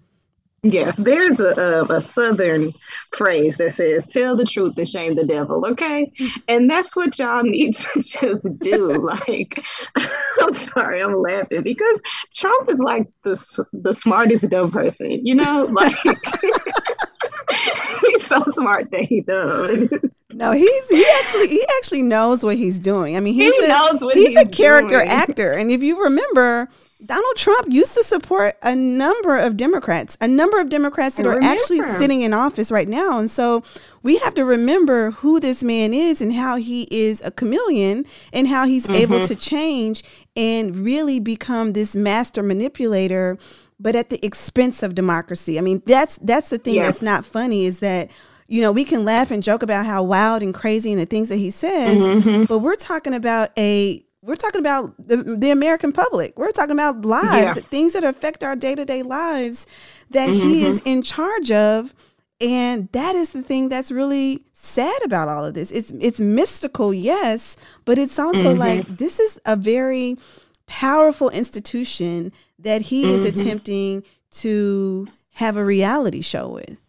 Yeah, 0.67 0.93
there's 0.97 1.39
a, 1.39 1.53
a, 1.61 1.93
a, 1.93 2.01
southern 2.01 2.73
phrase 3.15 3.57
that 3.57 3.69
says, 3.69 4.03
tell 4.07 4.35
the 4.35 4.45
truth 4.45 4.75
and 4.79 4.87
shame 4.87 5.13
the 5.13 5.23
devil, 5.23 5.63
okay? 5.67 6.11
And 6.47 6.67
that's 6.67 6.95
what 6.95 7.19
y'all 7.19 7.43
need 7.43 7.75
to 7.75 8.01
just 8.01 8.47
do. 8.59 8.93
like, 8.93 9.63
I'm 10.41 10.53
sorry, 10.53 11.03
I'm 11.03 11.21
laughing 11.21 11.61
because 11.61 12.01
Trump 12.33 12.67
is 12.67 12.79
like 12.79 13.07
the, 13.21 13.65
the 13.73 13.93
smartest 13.93 14.49
dumb 14.49 14.71
person, 14.71 15.23
you 15.25 15.35
know? 15.35 15.67
Like, 15.75 15.95
he's 18.07 18.25
so 18.25 18.41
smart 18.49 18.89
that 18.91 19.05
he 19.05 19.21
does. 19.21 19.89
No, 20.31 20.51
he's 20.51 20.89
he 20.89 21.05
actually 21.19 21.47
he 21.47 21.63
actually 21.77 22.01
knows 22.01 22.43
what 22.43 22.55
he's 22.57 22.79
doing. 22.79 23.15
I 23.15 23.19
mean, 23.19 23.33
he's 23.35 23.55
He 23.55 23.65
a, 23.65 23.67
knows 23.67 24.01
what 24.03 24.15
he's, 24.15 24.35
a 24.35 24.47
character 24.49 24.97
doing. 24.97 25.09
actor, 25.09 25.51
and 25.53 25.69
if 25.71 25.83
you 25.83 26.01
remember. 26.03 26.69
Donald 27.03 27.35
Trump 27.35 27.67
used 27.69 27.93
to 27.93 28.03
support 28.03 28.55
a 28.63 28.73
number 28.75 29.37
of 29.37 29.57
Democrats, 29.57 30.17
a 30.21 30.27
number 30.27 30.59
of 30.61 30.69
Democrats 30.69 31.15
that 31.17 31.25
are 31.25 31.37
actually 31.43 31.79
sitting 31.99 32.21
in 32.21 32.33
office 32.33 32.71
right 32.71 32.87
now. 32.87 33.19
And 33.19 33.29
so 33.29 33.63
we 34.01 34.17
have 34.19 34.33
to 34.35 34.45
remember 34.45 35.11
who 35.11 35.39
this 35.39 35.61
man 35.63 35.93
is 35.93 36.21
and 36.21 36.33
how 36.33 36.55
he 36.55 36.87
is 36.89 37.21
a 37.25 37.31
chameleon 37.31 38.05
and 38.31 38.47
how 38.47 38.65
he's 38.65 38.87
able 38.89 39.17
Mm-hmm. 39.17 39.27
to 39.27 39.35
change 39.35 40.03
and 40.37 40.75
really 40.77 41.19
become 41.19 41.73
this 41.73 41.95
master 41.95 42.41
manipulator, 42.41 43.37
but 43.79 43.95
at 43.95 44.09
the 44.09 44.25
expense 44.25 44.81
of 44.81 44.95
democracy. 44.95 45.57
I 45.57 45.61
mean, 45.61 45.83
that's 45.85 46.17
that's 46.19 46.49
the 46.49 46.57
thing 46.57 46.75
Yeah. 46.75 46.83
that's 46.83 47.01
not 47.01 47.25
funny 47.25 47.65
is 47.65 47.79
that 47.79 48.09
you 48.47 48.61
know, 48.61 48.71
we 48.71 48.83
can 48.83 49.03
laugh 49.03 49.31
and 49.31 49.41
joke 49.41 49.63
about 49.63 49.87
how 49.87 50.03
wild 50.03 50.43
and 50.43 50.53
crazy 50.53 50.91
and 50.91 51.01
the 51.01 51.07
things 51.07 51.29
that 51.29 51.37
he 51.37 51.49
says, 51.49 51.97
Mm-hmm. 51.97 52.43
but 52.45 52.59
we're 52.59 52.75
talking 52.75 53.13
about 53.15 53.49
a 53.57 54.04
we're 54.25 54.35
talking 54.35 54.59
about 54.59 54.95
the, 54.97 55.17
the 55.17 55.51
American 55.51 55.91
public. 55.91 56.37
We're 56.37 56.51
talking 56.51 56.71
about 56.71 57.05
lives, 57.05 57.57
Yeah. 57.57 57.67
things 57.69 57.93
that 57.93 58.03
affect 58.03 58.43
our 58.43 58.55
day 58.55 58.73
to 58.73 58.83
day 58.83 59.03
lives 59.03 59.67
that 60.09 60.29
he 60.29 60.61
mm-hmm. 60.61 60.65
is 60.65 60.81
in 60.83 61.03
charge 61.03 61.51
of. 61.51 61.93
And 62.41 62.89
that 62.91 63.15
is 63.15 63.29
the 63.29 63.43
thing 63.43 63.69
that's 63.69 63.91
really 63.91 64.43
sad 64.51 64.99
about 65.03 65.29
all 65.29 65.45
of 65.45 65.53
this. 65.53 65.71
It's 65.71 65.91
it's 66.01 66.19
mystical, 66.19 66.93
yes, 66.93 67.55
but 67.85 67.97
it's 67.97 68.19
also 68.19 68.51
mm-hmm. 68.51 68.59
like 68.59 68.85
this 68.87 69.19
is 69.19 69.39
a 69.45 69.55
very 69.55 70.17
powerful 70.65 71.29
institution 71.29 72.33
that 72.59 72.81
he 72.81 73.13
is 73.13 73.23
mm-hmm. 73.23 73.39
attempting 73.39 74.03
to 74.31 75.07
have 75.35 75.55
a 75.55 75.63
reality 75.63 76.21
show 76.21 76.49
with. 76.49 76.81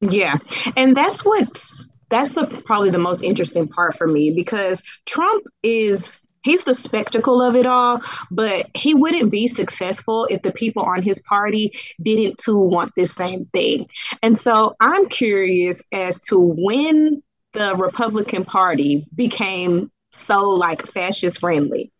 Yeah. 0.00 0.36
And 0.76 0.96
that's 0.96 1.24
what's 1.24 1.84
that's 2.10 2.34
the 2.34 2.46
probably 2.64 2.90
the 2.90 2.98
most 2.98 3.24
interesting 3.24 3.66
part 3.66 3.96
for 3.96 4.06
me 4.06 4.30
because 4.30 4.82
Trump 5.06 5.46
is 5.62 6.18
he's 6.42 6.64
the 6.64 6.74
spectacle 6.74 7.42
of 7.42 7.56
it 7.56 7.66
all, 7.66 8.00
but 8.30 8.66
he 8.74 8.94
wouldn't 8.94 9.30
be 9.30 9.46
successful 9.46 10.26
if 10.30 10.42
the 10.42 10.52
people 10.52 10.82
on 10.82 11.02
his 11.02 11.20
party 11.20 11.72
didn't 12.02 12.38
too 12.38 12.58
want 12.58 12.92
this 12.94 13.12
same 13.12 13.44
thing. 13.46 13.86
And 14.22 14.36
so 14.36 14.74
I'm 14.80 15.06
curious 15.08 15.82
as 15.92 16.18
to 16.26 16.38
when 16.38 17.22
the 17.52 17.74
Republican 17.74 18.44
Party 18.44 19.04
became 19.14 19.90
so 20.12 20.50
like 20.50 20.86
fascist 20.86 21.40
friendly. 21.40 21.92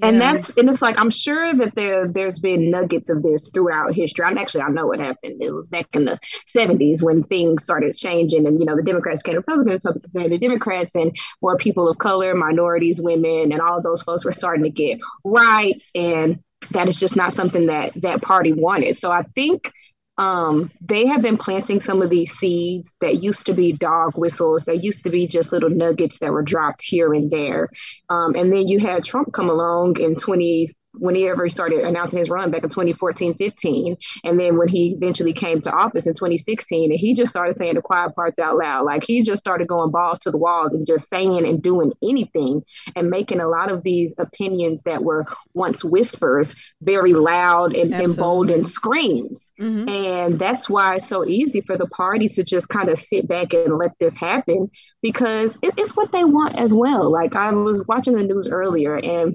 And 0.00 0.20
that's 0.20 0.50
and 0.56 0.70
it's 0.70 0.80
like 0.80 0.98
I'm 0.98 1.10
sure 1.10 1.54
that 1.54 1.74
there 1.74 2.08
there's 2.08 2.38
been 2.38 2.70
nuggets 2.70 3.10
of 3.10 3.22
this 3.22 3.50
throughout 3.52 3.92
history. 3.92 4.24
I'm 4.24 4.38
actually 4.38 4.62
I 4.62 4.68
know 4.68 4.86
what 4.86 5.00
happened. 5.00 5.42
It 5.42 5.52
was 5.52 5.66
back 5.66 5.86
in 5.92 6.04
the 6.04 6.18
70s 6.46 7.02
when 7.02 7.22
things 7.24 7.62
started 7.62 7.94
changing, 7.94 8.46
and 8.46 8.58
you 8.58 8.64
know 8.64 8.74
the 8.74 8.82
Democrats 8.82 9.18
became 9.18 9.36
Republicans, 9.36 9.74
Republicans 9.84 10.12
became 10.12 10.30
the 10.30 10.38
Democrats, 10.38 10.94
and 10.94 11.14
more 11.42 11.58
people 11.58 11.90
of 11.90 11.98
color, 11.98 12.34
minorities, 12.34 13.02
women, 13.02 13.52
and 13.52 13.60
all 13.60 13.82
those 13.82 14.02
folks 14.02 14.24
were 14.24 14.32
starting 14.32 14.64
to 14.64 14.70
get 14.70 14.98
rights, 15.24 15.90
and 15.94 16.42
that 16.70 16.88
is 16.88 16.98
just 16.98 17.16
not 17.16 17.34
something 17.34 17.66
that 17.66 17.92
that 18.00 18.22
party 18.22 18.54
wanted. 18.54 18.96
So 18.96 19.10
I 19.10 19.24
think 19.34 19.70
um, 20.18 20.70
they 20.80 21.06
have 21.06 21.22
been 21.22 21.38
planting 21.38 21.80
some 21.80 22.02
of 22.02 22.10
these 22.10 22.32
seeds 22.32 22.92
that 23.00 23.22
used 23.22 23.46
to 23.46 23.54
be 23.54 23.72
dog 23.72 24.16
whistles, 24.16 24.64
that 24.64 24.84
used 24.84 25.02
to 25.04 25.10
be 25.10 25.26
just 25.26 25.52
little 25.52 25.70
nuggets 25.70 26.18
that 26.18 26.32
were 26.32 26.42
dropped 26.42 26.82
here 26.82 27.12
and 27.12 27.30
there. 27.30 27.68
Um, 28.08 28.34
and 28.34 28.52
then 28.52 28.68
you 28.68 28.78
had 28.78 29.04
Trump 29.04 29.32
come 29.32 29.48
along 29.48 29.98
in 29.98 30.14
20, 30.16 30.70
whenever 30.94 31.18
he 31.18 31.28
ever 31.28 31.48
started 31.48 31.80
announcing 31.80 32.18
his 32.18 32.30
run 32.30 32.50
back 32.50 32.62
in 32.62 32.68
2014, 32.68 33.34
15. 33.34 33.96
And 34.24 34.38
then 34.38 34.58
when 34.58 34.68
he 34.68 34.92
eventually 34.92 35.32
came 35.32 35.60
to 35.62 35.72
office 35.72 36.06
in 36.06 36.14
2016, 36.14 36.90
and 36.90 36.98
he 36.98 37.14
just 37.14 37.30
started 37.30 37.54
saying 37.54 37.74
the 37.74 37.82
quiet 37.82 38.14
parts 38.14 38.38
out 38.38 38.56
loud. 38.56 38.84
Like 38.84 39.04
he 39.04 39.22
just 39.22 39.40
started 39.42 39.68
going 39.68 39.90
balls 39.90 40.18
to 40.18 40.30
the 40.30 40.38
walls 40.38 40.72
and 40.72 40.86
just 40.86 41.08
saying 41.08 41.46
and 41.46 41.62
doing 41.62 41.92
anything 42.02 42.62
and 42.96 43.10
making 43.10 43.40
a 43.40 43.48
lot 43.48 43.70
of 43.70 43.82
these 43.82 44.14
opinions 44.18 44.82
that 44.82 45.02
were 45.02 45.26
once 45.54 45.84
whispers 45.84 46.54
very 46.82 47.12
loud 47.14 47.74
and, 47.74 47.94
and 47.94 48.16
bold 48.16 48.50
and 48.50 48.66
screams. 48.66 49.52
Mhm. 49.60 49.88
And 49.88 50.38
that's 50.38 50.68
why 50.68 50.96
it's 50.96 51.06
so 51.06 51.24
easy 51.24 51.60
for 51.60 51.76
the 51.76 51.86
party 51.86 52.28
to 52.28 52.44
just 52.44 52.68
kind 52.68 52.88
of 52.88 52.98
sit 52.98 53.28
back 53.28 53.52
and 53.52 53.74
let 53.74 53.92
this 53.98 54.16
happen 54.16 54.70
because 55.00 55.56
it, 55.62 55.74
it's 55.76 55.96
what 55.96 56.12
they 56.12 56.24
want 56.24 56.56
as 56.56 56.72
well. 56.72 57.10
Like 57.10 57.34
I 57.36 57.50
was 57.52 57.86
watching 57.86 58.14
the 58.14 58.24
news 58.24 58.48
earlier 58.48 58.96
and 58.96 59.34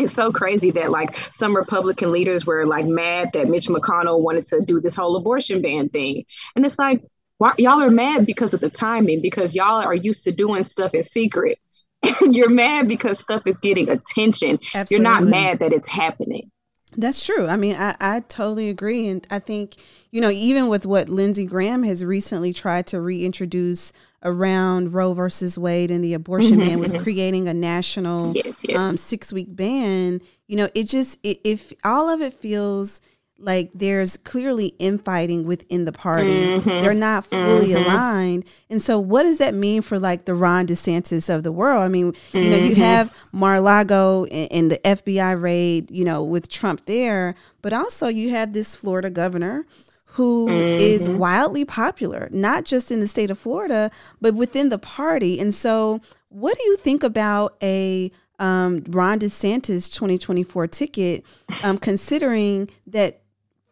it's 0.00 0.12
so 0.12 0.32
crazy 0.32 0.70
that 0.72 0.90
like 0.90 1.16
some 1.32 1.54
Republican 1.54 2.12
leaders 2.12 2.46
were 2.46 2.66
like 2.66 2.86
mad 2.86 3.30
that 3.34 3.48
Mitch 3.48 3.66
McConnell 3.66 4.22
wanted 4.22 4.44
to 4.46 4.60
do 4.60 4.80
this 4.80 4.94
whole 4.94 5.16
abortion 5.16 5.62
ban 5.62 5.88
thing. 5.88 6.24
And 6.56 6.64
it's 6.64 6.78
like, 6.78 7.02
why, 7.38 7.52
y'all 7.58 7.82
are 7.82 7.90
mad 7.90 8.26
because 8.26 8.52
of 8.52 8.60
the 8.60 8.70
timing, 8.70 9.22
because 9.22 9.54
y'all 9.54 9.82
are 9.82 9.94
used 9.94 10.24
to 10.24 10.32
doing 10.32 10.62
stuff 10.62 10.94
in 10.94 11.02
secret. 11.02 11.58
You're 12.20 12.50
mad 12.50 12.88
because 12.88 13.18
stuff 13.18 13.46
is 13.46 13.58
getting 13.58 13.88
attention. 13.88 14.58
You're 14.88 15.00
not 15.00 15.22
mad 15.22 15.58
that 15.60 15.72
it's 15.72 15.88
happening. 15.88 16.50
That's 16.96 17.24
true. 17.24 17.46
I 17.46 17.56
mean, 17.56 17.76
I, 17.76 17.94
I 18.00 18.20
totally 18.20 18.68
agree. 18.68 19.08
And 19.08 19.26
I 19.30 19.38
think, 19.38 19.76
you 20.10 20.20
know, 20.20 20.30
even 20.30 20.68
with 20.68 20.86
what 20.86 21.08
Lindsey 21.08 21.44
Graham 21.44 21.82
has 21.84 22.04
recently 22.04 22.52
tried 22.52 22.86
to 22.88 23.00
reintroduce 23.00 23.92
around 24.22 24.92
Roe 24.92 25.14
versus 25.14 25.56
Wade 25.56 25.90
and 25.90 26.04
the 26.04 26.14
abortion 26.14 26.58
ban 26.58 26.78
with 26.78 26.92
mm-hmm. 26.92 27.02
creating 27.02 27.48
a 27.48 27.54
national 27.54 28.36
Yes, 28.36 28.58
yes. 28.62 28.78
um, 28.78 28.96
six 28.96 29.32
week 29.32 29.48
ban, 29.48 30.20
you 30.46 30.56
know, 30.56 30.68
it 30.74 30.84
just, 30.84 31.18
it, 31.22 31.40
if 31.44 31.72
all 31.84 32.08
of 32.08 32.20
it 32.20 32.34
feels 32.34 33.00
like 33.40 33.70
there's 33.74 34.16
clearly 34.18 34.74
infighting 34.78 35.44
within 35.46 35.84
the 35.84 35.92
party, 35.92 36.28
mm-hmm. 36.28 36.68
they're 36.68 36.94
not 36.94 37.24
fully 37.24 37.68
mm-hmm. 37.68 37.84
aligned. 37.84 38.44
And 38.68 38.82
so, 38.82 38.98
what 38.98 39.22
does 39.22 39.38
that 39.38 39.54
mean 39.54 39.82
for 39.82 39.98
like 39.98 40.26
the 40.26 40.34
Ron 40.34 40.66
DeSantis 40.66 41.34
of 41.34 41.42
the 41.42 41.52
world? 41.52 41.82
I 41.82 41.88
mean, 41.88 42.12
you 42.32 42.50
know, 42.50 42.56
you 42.56 42.74
have 42.76 43.14
Mar-a-Lago 43.32 44.24
and, 44.26 44.52
and 44.52 44.72
the 44.72 44.78
FBI 44.78 45.40
raid, 45.40 45.90
you 45.90 46.04
know, 46.04 46.22
with 46.22 46.48
Trump 46.48 46.84
there, 46.84 47.34
but 47.62 47.72
also 47.72 48.08
you 48.08 48.30
have 48.30 48.52
this 48.52 48.76
Florida 48.76 49.10
governor 49.10 49.64
who 50.12 50.48
is 50.48 51.08
wildly 51.08 51.64
popular, 51.64 52.28
not 52.32 52.64
just 52.64 52.90
in 52.90 53.00
the 53.00 53.08
state 53.08 53.30
of 53.30 53.38
Florida, 53.38 53.90
but 54.20 54.34
within 54.34 54.68
the 54.68 54.78
party. 54.78 55.38
And 55.38 55.54
so, 55.54 56.00
what 56.28 56.56
do 56.56 56.64
you 56.64 56.76
think 56.76 57.02
about 57.02 57.56
a 57.62 58.10
um, 58.40 58.82
Ron 58.88 59.20
DeSantis 59.20 59.92
2024 59.92 60.66
ticket, 60.66 61.24
um, 61.62 61.78
considering 61.78 62.70
that 62.86 63.22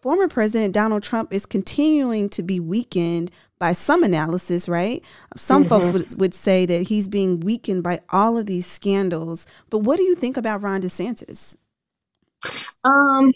former 0.01 0.29
President 0.29 0.75
Donald 0.75 1.03
Trump 1.03 1.33
is 1.33 1.47
continuing 1.47 2.29
to 2.31 2.43
be 2.43 2.61
weakened 2.61 3.31
by 3.59 3.73
some 3.73 4.05
analysis, 4.05 4.69
right? 4.69 5.03
Some 5.37 5.65
folks 5.65 5.89
would, 5.89 6.19
would 6.21 6.35
say 6.35 6.67
that 6.67 6.83
he's 6.83 7.09
being 7.09 7.41
weakened 7.41 7.83
by 7.83 8.01
all 8.11 8.37
of 8.37 8.47
these 8.47 8.67
scandals. 8.67 9.47
But 9.71 9.79
what 9.79 9.97
do 9.97 10.05
you 10.05 10.15
think 10.15 10.37
about 10.37 10.63
Ron 10.63 10.83
DeSantis? 10.83 11.57
Um, 12.85 13.33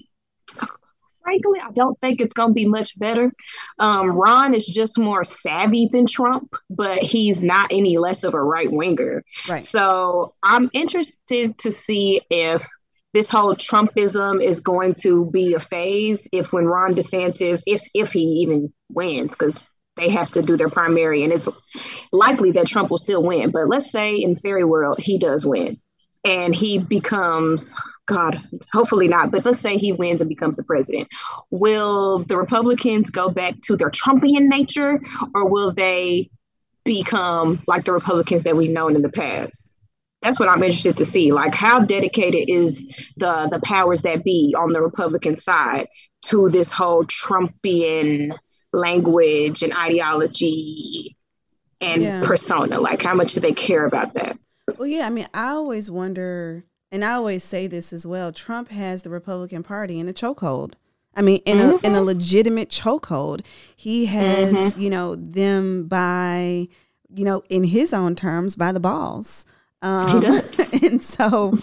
frankly, 1.22 1.60
I 1.60 1.70
don't 1.72 1.98
think 2.00 2.20
it's 2.20 2.32
going 2.32 2.50
to 2.50 2.54
be 2.54 2.66
much 2.66 2.98
better. 2.98 3.32
Um, 3.78 4.10
Ron 4.10 4.54
is 4.54 4.66
just 4.66 4.98
more 4.98 5.24
savvy 5.24 5.88
than 5.90 6.06
Trump, 6.06 6.54
but 6.70 6.98
he's 6.98 7.42
not 7.42 7.70
any 7.70 7.98
less 7.98 8.24
of 8.24 8.34
a 8.34 8.42
right 8.42 8.70
winger. 8.70 9.24
Right. 9.48 9.62
So 9.62 10.32
I'm 10.42 10.70
interested 10.72 11.58
to 11.58 11.70
see 11.70 12.20
if 12.30 12.66
this 13.12 13.30
whole 13.30 13.54
Trumpism 13.54 14.42
is 14.42 14.60
going 14.60 14.94
to 15.02 15.26
be 15.30 15.54
a 15.54 15.60
phase. 15.60 16.26
If 16.32 16.52
when 16.52 16.66
Ron 16.66 16.94
DeSantis, 16.94 17.62
if 17.66 17.82
if 17.94 18.12
he 18.12 18.22
even 18.42 18.72
wins, 18.90 19.32
because 19.32 19.62
they 19.96 20.08
have 20.08 20.30
to 20.32 20.42
do 20.42 20.56
their 20.56 20.70
primary, 20.70 21.22
and 21.22 21.32
it's 21.32 21.48
likely 22.12 22.52
that 22.52 22.66
Trump 22.66 22.90
will 22.90 22.98
still 22.98 23.22
win. 23.22 23.50
But 23.50 23.68
let's 23.68 23.90
say 23.90 24.16
in 24.16 24.36
fairy 24.36 24.64
world 24.64 24.98
he 24.98 25.18
does 25.18 25.44
win, 25.44 25.80
and 26.24 26.54
he 26.54 26.78
becomes 26.78 27.74
God, 28.06 28.42
hopefully 28.72 29.06
not, 29.06 29.30
but 29.30 29.44
let's 29.44 29.60
say 29.60 29.78
he 29.78 29.92
wins 29.92 30.20
and 30.20 30.28
becomes 30.28 30.56
the 30.56 30.64
president. 30.64 31.08
Will 31.50 32.18
the 32.20 32.36
Republicans 32.36 33.10
go 33.10 33.28
back 33.28 33.60
to 33.62 33.76
their 33.76 33.90
Trumpian 33.90 34.48
nature 34.48 35.00
or 35.34 35.48
will 35.48 35.70
they 35.72 36.28
become 36.84 37.62
like 37.68 37.84
the 37.84 37.92
Republicans 37.92 38.42
that 38.42 38.56
we've 38.56 38.70
known 38.70 38.96
in 38.96 39.02
the 39.02 39.08
past? 39.08 39.76
That's 40.20 40.40
what 40.40 40.48
I'm 40.48 40.62
interested 40.62 40.96
to 40.98 41.04
see. 41.04 41.32
Like, 41.32 41.54
how 41.54 41.80
dedicated 41.80 42.48
is 42.48 42.84
the 43.16 43.48
the 43.50 43.60
powers 43.64 44.02
that 44.02 44.24
be 44.24 44.54
on 44.58 44.72
the 44.72 44.82
Republican 44.82 45.36
side 45.36 45.88
to 46.26 46.48
this 46.48 46.72
whole 46.72 47.04
Trumpian 47.04 48.36
language 48.72 49.62
and 49.62 49.72
ideology 49.74 51.16
and 51.80 52.02
Yeah. 52.02 52.22
persona? 52.24 52.80
Like, 52.80 53.02
how 53.02 53.14
much 53.14 53.34
do 53.34 53.40
they 53.40 53.52
care 53.52 53.84
about 53.84 54.14
that? 54.14 54.38
Well, 54.76 54.86
yeah, 54.86 55.06
I 55.06 55.10
mean, 55.10 55.26
I 55.34 55.48
always 55.50 55.90
wonder, 55.90 56.64
and 56.92 57.04
I 57.04 57.14
always 57.14 57.42
say 57.42 57.66
this 57.66 57.92
as 57.92 58.06
well. 58.06 58.30
Trump 58.30 58.68
has 58.68 59.02
the 59.02 59.10
Republican 59.10 59.62
Party 59.62 59.98
in 59.98 60.08
a 60.08 60.12
chokehold. 60.12 60.74
I 61.16 61.22
mean, 61.22 61.40
in 61.46 61.58
a 61.58 61.62
in 61.62 61.68
a 61.70 61.78
mm-hmm. 61.78 62.04
legitimate 62.04 62.68
chokehold. 62.68 63.44
He 63.74 64.06
has, 64.06 64.52
mm-hmm. 64.52 64.80
you 64.80 64.90
know, 64.90 65.14
them 65.14 65.86
by, 65.88 66.68
you 67.14 67.24
know, 67.24 67.42
in 67.48 67.64
his 67.64 67.92
own 67.92 68.14
terms, 68.14 68.56
by 68.56 68.72
the 68.72 68.80
balls. 68.80 69.44
Um, 69.80 70.20
does. 70.20 70.72
and 70.82 71.02
so, 71.02 71.58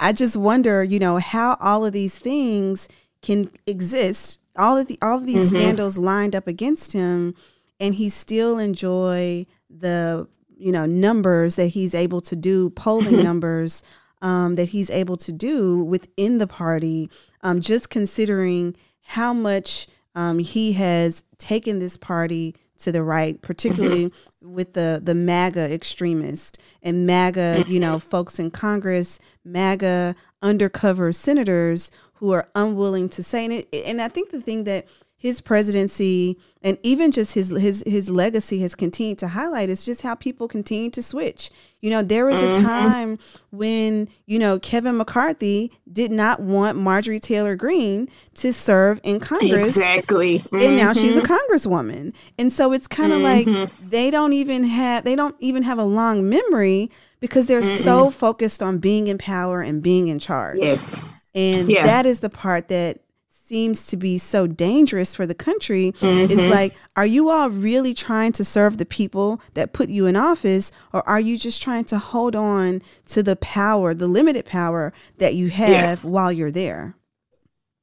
I 0.00 0.12
just 0.12 0.36
wonder, 0.36 0.82
you 0.82 0.98
know, 0.98 1.18
how 1.18 1.56
all 1.60 1.84
of 1.84 1.92
these 1.92 2.18
things 2.18 2.88
can 3.20 3.50
exist. 3.66 4.40
All 4.56 4.76
of 4.76 4.86
the 4.86 4.98
all 5.02 5.18
of 5.18 5.26
these 5.26 5.50
mm-hmm. 5.50 5.58
scandals 5.58 5.98
lined 5.98 6.34
up 6.34 6.46
against 6.46 6.92
him, 6.92 7.34
and 7.78 7.94
he 7.94 8.08
still 8.08 8.58
enjoy 8.58 9.46
the 9.68 10.28
you 10.56 10.72
know 10.72 10.86
numbers 10.86 11.54
that 11.54 11.68
he's 11.68 11.94
able 11.94 12.20
to 12.20 12.36
do 12.36 12.70
polling 12.70 13.22
numbers 13.22 13.82
um, 14.22 14.56
that 14.56 14.70
he's 14.70 14.90
able 14.90 15.16
to 15.16 15.32
do 15.32 15.82
within 15.82 16.38
the 16.38 16.46
party 16.46 17.10
um, 17.42 17.60
just 17.60 17.90
considering 17.90 18.76
how 19.02 19.32
much 19.32 19.86
um, 20.14 20.38
he 20.38 20.72
has 20.72 21.22
taken 21.38 21.78
this 21.78 21.96
party 21.96 22.54
to 22.78 22.92
the 22.92 23.02
right, 23.02 23.40
particularly 23.42 24.12
with 24.42 24.72
the 24.74 25.00
the 25.02 25.14
MAGA 25.14 25.72
extremist 25.72 26.58
and 26.82 27.06
MAGA, 27.06 27.64
you 27.68 27.80
know, 27.80 27.98
folks 27.98 28.38
in 28.38 28.50
Congress, 28.50 29.18
MAGA 29.44 30.14
undercover 30.42 31.12
senators 31.12 31.90
who 32.14 32.32
are 32.32 32.48
unwilling 32.54 33.08
to 33.08 33.22
say 33.22 33.44
and, 33.44 33.54
it, 33.54 33.68
and 33.86 34.00
I 34.00 34.08
think 34.08 34.30
the 34.30 34.40
thing 34.40 34.64
that 34.64 34.86
his 35.20 35.40
presidency 35.40 36.38
and 36.62 36.78
even 36.84 37.10
just 37.10 37.34
his 37.34 37.48
his 37.50 37.82
his 37.84 38.08
legacy 38.08 38.60
has 38.60 38.76
continued 38.76 39.18
to 39.18 39.26
highlight 39.26 39.68
is 39.68 39.84
just 39.84 40.02
how 40.02 40.14
people 40.14 40.46
continue 40.46 40.90
to 40.90 41.02
switch. 41.02 41.50
You 41.80 41.90
know, 41.90 42.02
there 42.02 42.24
was 42.24 42.36
mm-hmm. 42.36 42.60
a 42.60 42.64
time 42.64 43.18
when, 43.50 44.08
you 44.26 44.38
know, 44.38 44.60
Kevin 44.60 44.96
McCarthy 44.96 45.72
did 45.92 46.12
not 46.12 46.40
want 46.40 46.78
Marjorie 46.78 47.18
Taylor 47.18 47.56
Greene 47.56 48.08
to 48.34 48.52
serve 48.52 49.00
in 49.02 49.18
Congress. 49.18 49.68
Exactly. 49.68 50.38
Mm-hmm. 50.38 50.56
And 50.56 50.76
now 50.76 50.92
she's 50.92 51.16
a 51.16 51.20
mm-hmm. 51.20 51.32
congresswoman. 51.32 52.14
And 52.38 52.52
so 52.52 52.72
it's 52.72 52.86
kind 52.86 53.12
of 53.12 53.20
mm-hmm. 53.20 53.54
like 53.54 53.70
they 53.90 54.10
don't 54.10 54.32
even 54.32 54.62
have 54.62 55.04
they 55.04 55.16
don't 55.16 55.36
even 55.40 55.64
have 55.64 55.78
a 55.78 55.84
long 55.84 56.28
memory 56.30 56.92
because 57.18 57.48
they're 57.48 57.62
so 57.62 58.10
focused 58.10 58.62
on 58.62 58.78
being 58.78 59.08
in 59.08 59.18
power 59.18 59.62
and 59.62 59.82
being 59.82 60.06
in 60.06 60.20
charge. 60.20 60.58
Yes. 60.60 61.00
And 61.34 61.68
yeah. 61.68 61.82
that 61.82 62.06
is 62.06 62.20
the 62.20 62.30
part 62.30 62.68
that 62.68 63.00
seems 63.48 63.86
to 63.86 63.96
be 63.96 64.18
so 64.18 64.46
dangerous 64.46 65.14
for 65.14 65.24
the 65.24 65.34
country 65.34 65.92
mm-hmm. 66.00 66.30
is 66.30 66.48
like 66.48 66.76
are 66.96 67.06
you 67.06 67.30
all 67.30 67.48
really 67.48 67.94
trying 67.94 68.30
to 68.30 68.44
serve 68.44 68.76
the 68.76 68.84
people 68.84 69.40
that 69.54 69.72
put 69.72 69.88
you 69.88 70.04
in 70.04 70.16
office 70.16 70.70
or 70.92 71.06
are 71.08 71.18
you 71.18 71.38
just 71.38 71.62
trying 71.62 71.82
to 71.82 71.96
hold 71.96 72.36
on 72.36 72.82
to 73.06 73.22
the 73.22 73.36
power 73.36 73.94
the 73.94 74.06
limited 74.06 74.44
power 74.44 74.92
that 75.16 75.34
you 75.34 75.48
have 75.48 76.04
yeah. 76.04 76.10
while 76.10 76.30
you're 76.30 76.50
there 76.50 76.94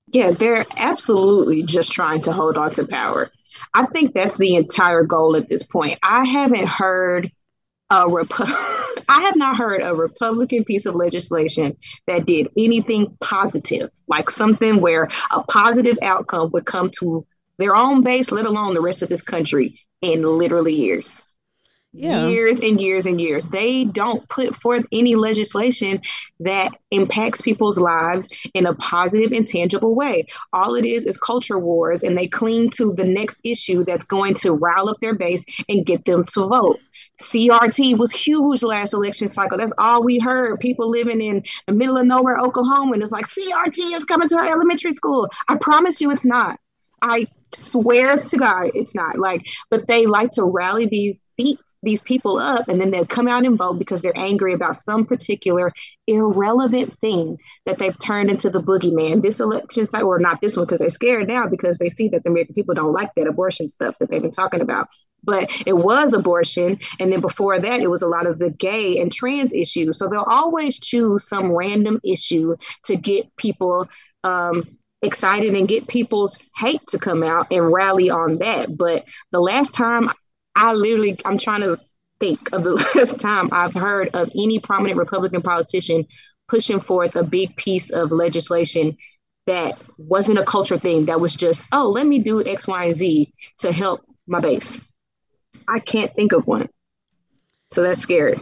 yeah 0.10 0.30
they're 0.30 0.68
absolutely 0.78 1.64
just 1.64 1.92
trying 1.92 2.22
to 2.22 2.32
hold 2.32 2.58
on 2.58 2.70
to 2.70 2.86
power 2.86 3.32
i 3.74 3.88
think 3.88 4.14
that's 4.14 4.38
the 4.38 4.54
entire 4.54 5.04
goal 5.04 5.36
at 5.36 5.50
this 5.50 5.64
point 5.64 5.98
i 6.04 6.24
haven't 6.26 6.68
heard 6.68 7.32
a 7.90 8.10
Rep- 8.10 8.28
I 9.08 9.22
have 9.22 9.36
not 9.36 9.58
heard 9.58 9.82
a 9.82 9.94
Republican 9.94 10.64
piece 10.64 10.86
of 10.86 10.96
legislation 10.96 11.78
that 12.08 12.26
did 12.26 12.50
anything 12.58 13.16
positive, 13.22 13.92
like 14.08 14.30
something 14.30 14.82
where 14.82 15.10
a 15.32 15.44
positive 15.44 15.98
outcome 16.02 16.50
would 16.52 16.66
come 16.66 16.90
to 17.00 17.26
their 17.58 17.76
own 17.76 18.02
base, 18.02 18.32
let 18.32 18.46
alone 18.46 18.74
the 18.74 18.82
rest 18.82 19.02
of 19.02 19.10
this 19.10 19.22
country, 19.22 19.80
in 20.02 20.24
literally 20.24 20.74
years 20.74 21.22
yeah. 21.96 22.28
years 22.28 22.60
and 22.60 22.80
years 22.80 23.06
and 23.06 23.20
years. 23.20 23.48
They 23.48 23.86
don't 23.86 24.28
put 24.30 24.56
forth 24.56 24.86
any 24.92 25.16
legislation 25.16 26.02
that 26.40 26.76
impacts 26.92 27.42
people's 27.42 27.80
lives 27.80 28.30
in 28.54 28.66
a 28.66 28.74
positive 28.76 29.32
and 29.32 29.48
tangible 29.48 29.96
way. 29.96 30.26
All 30.54 30.76
it 30.76 30.86
is 30.86 31.06
is 31.06 31.18
culture 31.18 31.60
wars, 31.60 32.04
and 32.04 32.18
they 32.18 32.28
cling 32.28 32.70
to 32.72 32.94
the 32.94 33.06
next 33.06 33.40
issue 33.44 33.84
that's 33.84 34.06
going 34.06 34.34
to 34.36 34.52
rile 34.54 34.90
up 34.90 35.00
their 35.02 35.16
base 35.16 35.46
and 35.70 35.86
get 35.86 36.06
them 36.06 36.24
to 36.34 36.48
vote. 36.48 36.80
CRT 37.22 37.98
was 37.98 38.12
huge 38.12 38.64
last 38.64 38.94
election 38.94 39.28
cycle. 39.28 39.58
That's 39.58 39.74
all 39.78 40.04
we 40.04 40.20
heard. 40.20 40.60
People 40.60 40.90
living 40.90 41.22
in 41.22 41.44
the 41.68 41.74
middle 41.74 41.98
of 41.98 42.06
nowhere, 42.06 42.38
Oklahoma, 42.38 42.94
and 42.94 43.04
it's 43.04 43.12
like 43.12 43.26
CRT 43.26 43.78
is 43.96 44.06
coming 44.06 44.28
to 44.30 44.36
our 44.38 44.52
elementary 44.52 44.94
school. 44.94 45.30
I 45.48 45.56
promise 45.56 46.02
you, 46.02 46.12
it's 46.12 46.26
not. 46.26 46.60
I 47.02 47.28
swear 47.54 48.18
to 48.18 48.38
God, 48.38 48.72
it's 48.74 48.96
not. 48.96 49.18
Like, 49.18 49.46
but 49.70 49.88
they 49.88 50.06
like 50.06 50.32
to 50.32 50.44
rally 50.44 50.88
these 50.88 51.22
seats 51.38 51.62
these 51.86 52.02
people 52.02 52.38
up 52.38 52.68
and 52.68 52.82
then 52.82 52.92
they'll 52.92 53.06
come 53.06 53.28
out 53.28 53.46
and 53.46 53.58
vote 53.58 53.80
because 53.80 54.02
they're 54.02 54.18
angry 54.18 54.54
about 54.54 54.76
some 54.76 55.06
particular 55.06 55.72
irrelevant 56.08 56.98
thing 57.00 57.40
that 57.66 57.78
they've 57.78 57.98
turned 58.00 58.30
into 58.30 58.50
the 58.50 58.62
boogeyman. 58.62 59.22
This 59.22 59.40
election 59.40 59.88
cycle, 59.88 60.10
or 60.10 60.20
not 60.20 60.42
this 60.42 60.58
one, 60.58 60.66
because 60.66 60.80
they're 60.80 60.90
scared 60.90 61.28
now 61.28 61.48
because 61.48 61.78
they 61.78 61.90
see 61.90 62.10
that 62.10 62.24
the 62.24 62.30
American 62.30 62.56
people 62.56 62.76
don't 62.76 62.92
like 62.92 63.12
that 63.16 63.28
abortion 63.28 63.70
stuff 63.70 63.98
that 64.00 64.10
they've 64.10 64.22
been 64.22 64.32
talking 64.32 64.62
about. 64.62 64.90
But 65.24 65.50
it 65.66 65.78
was 65.78 66.14
abortion. 66.14 66.80
And 67.00 67.12
then 67.12 67.22
before 67.22 67.60
that, 67.60 67.80
it 67.80 67.90
was 67.90 68.02
a 68.02 68.08
lot 68.08 68.28
of 68.28 68.40
the 68.40 68.50
gay 68.52 69.00
and 69.00 69.12
trans 69.12 69.54
issues. 69.54 69.98
So 69.98 70.08
they'll 70.08 70.22
always 70.28 70.80
choose 70.80 71.28
some 71.28 71.52
random 71.52 72.00
issue 72.04 72.56
to 72.86 72.96
get 72.96 73.36
people 73.38 73.88
um, 74.24 74.78
excited 75.02 75.54
and 75.54 75.68
get 75.68 75.88
people's 75.88 76.38
hate 76.58 76.86
to 76.88 76.98
come 76.98 77.24
out 77.24 77.48
and 77.52 77.72
rally 77.72 78.10
on 78.10 78.38
that. 78.38 78.76
But 78.76 79.06
the 79.32 79.40
last 79.40 79.74
time 79.74 80.12
I 80.56 80.74
literally, 80.74 81.18
I'm 81.26 81.38
trying 81.38 81.62
to 81.62 81.80
think 82.20 82.52
of 82.54 82.64
the 82.64 82.74
last 82.96 83.20
time 83.20 83.50
I've 83.52 83.74
heard 83.74 84.10
of 84.14 84.30
any 84.36 84.60
prominent 84.60 84.98
Republican 84.98 85.42
politician 85.42 86.06
pushing 86.48 86.80
forth 86.80 87.16
a 87.16 87.24
big 87.24 87.56
piece 87.56 87.90
of 87.90 88.12
legislation 88.12 88.98
that 89.48 89.80
wasn't 89.98 90.40
a 90.40 90.44
culture 90.44 90.78
thing, 90.78 91.06
that 91.06 91.20
was 91.20 91.36
just, 91.36 91.68
oh, 91.72 91.90
let 91.90 92.08
me 92.08 92.20
do 92.20 92.44
X, 92.44 92.68
Y, 92.68 92.86
and 92.86 92.96
Z 92.96 93.34
to 93.60 93.72
help 93.72 94.02
my 94.28 94.40
base. 94.40 94.82
I 95.68 95.80
can't 95.80 96.14
think 96.16 96.32
of 96.32 96.48
one. 96.48 96.68
So 97.72 97.84
that's 97.84 98.00
scary. 98.00 98.40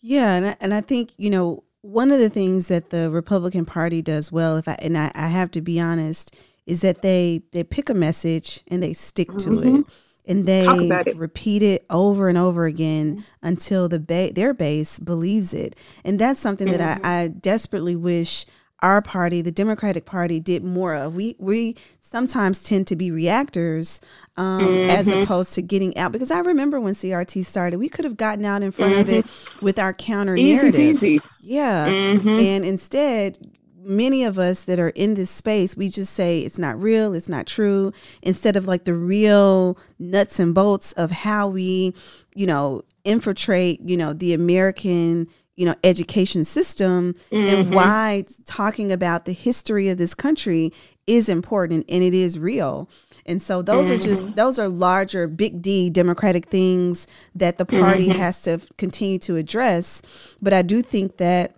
Yeah. 0.00 0.34
And 0.34 0.46
I, 0.46 0.56
and 0.60 0.74
I 0.74 0.80
think, 0.80 1.12
you 1.16 1.30
know, 1.30 1.64
one 1.82 2.10
of 2.10 2.18
the 2.18 2.30
things 2.30 2.68
that 2.68 2.90
the 2.90 3.10
Republican 3.10 3.64
Party 3.64 4.02
does 4.02 4.32
well, 4.32 4.56
if 4.56 4.66
I, 4.66 4.76
and 4.80 4.96
I, 4.98 5.12
I 5.14 5.28
have 5.28 5.50
to 5.52 5.60
be 5.60 5.78
honest, 5.78 6.34
is 6.66 6.80
that 6.80 7.02
they, 7.02 7.42
they 7.52 7.62
pick 7.62 7.88
a 7.88 7.94
message 7.94 8.62
and 8.68 8.82
they 8.82 8.92
stick 8.92 9.28
to 9.28 9.50
mm-hmm. 9.50 9.76
it 9.76 9.86
and 10.26 10.46
they 10.46 10.64
it. 10.64 11.16
repeat 11.16 11.62
it 11.62 11.84
over 11.90 12.28
and 12.28 12.38
over 12.38 12.66
again 12.66 13.16
mm-hmm. 13.16 13.22
until 13.42 13.88
the 13.88 14.00
ba- 14.00 14.32
their 14.32 14.54
base 14.54 14.98
believes 14.98 15.52
it 15.52 15.76
and 16.04 16.18
that's 16.18 16.40
something 16.40 16.68
mm-hmm. 16.68 16.78
that 16.78 17.00
I, 17.04 17.24
I, 17.24 17.28
desperately 17.28 17.96
wish 17.96 18.46
our 18.80 19.00
party 19.00 19.40
the 19.40 19.52
democratic 19.52 20.04
party 20.04 20.40
did 20.40 20.64
more 20.64 20.94
of 20.94 21.14
we 21.14 21.36
we 21.38 21.76
sometimes 22.00 22.62
tend 22.62 22.86
to 22.86 22.96
be 22.96 23.10
reactors 23.10 24.00
um, 24.36 24.60
mm-hmm. 24.60 24.90
as 24.90 25.08
opposed 25.08 25.54
to 25.54 25.62
getting 25.62 25.96
out 25.96 26.12
because 26.12 26.30
i 26.30 26.40
remember 26.40 26.80
when 26.80 26.94
crt 26.94 27.44
started 27.44 27.78
we 27.78 27.88
could 27.88 28.04
have 28.04 28.16
gotten 28.16 28.44
out 28.44 28.62
in 28.62 28.72
front 28.72 28.94
of 28.94 29.08
it 29.08 29.24
mm-hmm. 29.24 29.64
with 29.64 29.78
our 29.78 29.92
counter 29.92 30.36
narrative 30.36 30.80
easy 30.80 31.20
yeah 31.40 31.88
mm-hmm. 31.88 32.28
and 32.28 32.64
instead 32.64 33.38
many 33.84 34.24
of 34.24 34.38
us 34.38 34.64
that 34.64 34.78
are 34.78 34.90
in 34.90 35.14
this 35.14 35.30
space, 35.30 35.76
we 35.76 35.88
just 35.88 36.12
say 36.12 36.40
it's 36.40 36.58
not 36.58 36.80
real, 36.80 37.14
it's 37.14 37.28
not 37.28 37.46
true, 37.46 37.92
instead 38.22 38.56
of 38.56 38.66
like 38.66 38.84
the 38.84 38.94
real 38.94 39.78
nuts 39.98 40.38
and 40.38 40.54
bolts 40.54 40.92
of 40.92 41.10
how 41.10 41.48
we, 41.48 41.94
you 42.34 42.46
know, 42.46 42.82
infiltrate, 43.04 43.80
you 43.82 43.96
know, 43.96 44.12
the 44.12 44.32
American, 44.32 45.28
you 45.56 45.66
know, 45.66 45.74
education 45.84 46.44
system 46.44 47.14
mm-hmm. 47.30 47.54
and 47.54 47.74
why 47.74 48.24
talking 48.44 48.90
about 48.90 49.24
the 49.24 49.32
history 49.32 49.88
of 49.88 49.98
this 49.98 50.14
country 50.14 50.72
is 51.06 51.28
important 51.28 51.84
and 51.88 52.02
it 52.02 52.14
is 52.14 52.38
real. 52.38 52.88
And 53.26 53.40
so 53.40 53.62
those 53.62 53.86
mm-hmm. 53.86 53.94
are 53.94 54.02
just 54.02 54.24
mm-hmm. 54.24 54.34
those 54.34 54.58
are 54.58 54.68
larger 54.68 55.26
big 55.26 55.62
D 55.62 55.90
democratic 55.90 56.46
things 56.46 57.06
that 57.34 57.58
the 57.58 57.64
party 57.64 58.08
mm-hmm. 58.08 58.18
has 58.18 58.42
to 58.42 58.60
continue 58.76 59.18
to 59.20 59.36
address. 59.36 60.02
But 60.42 60.52
I 60.52 60.62
do 60.62 60.82
think 60.82 61.18
that 61.18 61.56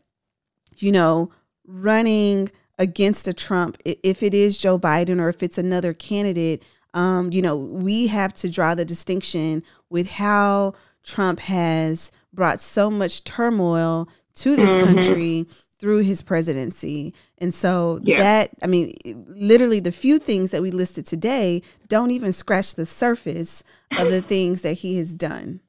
you 0.78 0.92
know, 0.92 1.30
running 1.66 2.50
against 2.78 3.28
a 3.28 3.32
Trump, 3.32 3.78
if 3.84 4.22
it 4.22 4.34
is 4.34 4.58
Joe 4.58 4.78
Biden 4.78 5.20
or 5.20 5.28
if 5.28 5.42
it's 5.42 5.58
another 5.58 5.92
candidate, 5.92 6.62
um, 6.94 7.32
you 7.32 7.42
know, 7.42 7.56
we 7.56 8.06
have 8.06 8.32
to 8.34 8.50
draw 8.50 8.74
the 8.74 8.84
distinction 8.84 9.62
with 9.90 10.08
how 10.08 10.74
Trump 11.02 11.40
has 11.40 12.10
brought 12.32 12.60
so 12.60 12.90
much 12.90 13.24
turmoil 13.24 14.08
to 14.36 14.56
this 14.56 14.76
mm-hmm. 14.76 14.94
country 14.94 15.46
through 15.78 15.98
his 15.98 16.22
presidency. 16.22 17.12
And 17.38 17.52
so 17.52 18.00
yeah. 18.02 18.18
that, 18.18 18.50
I 18.62 18.66
mean, 18.66 18.94
literally 19.04 19.80
the 19.80 19.92
few 19.92 20.18
things 20.18 20.50
that 20.50 20.62
we 20.62 20.70
listed 20.70 21.06
today 21.06 21.62
don't 21.88 22.10
even 22.10 22.32
scratch 22.32 22.74
the 22.74 22.86
surface 22.86 23.62
of 23.98 24.10
the 24.10 24.22
things 24.22 24.62
that 24.62 24.74
he 24.74 24.98
has 24.98 25.12
done. 25.12 25.60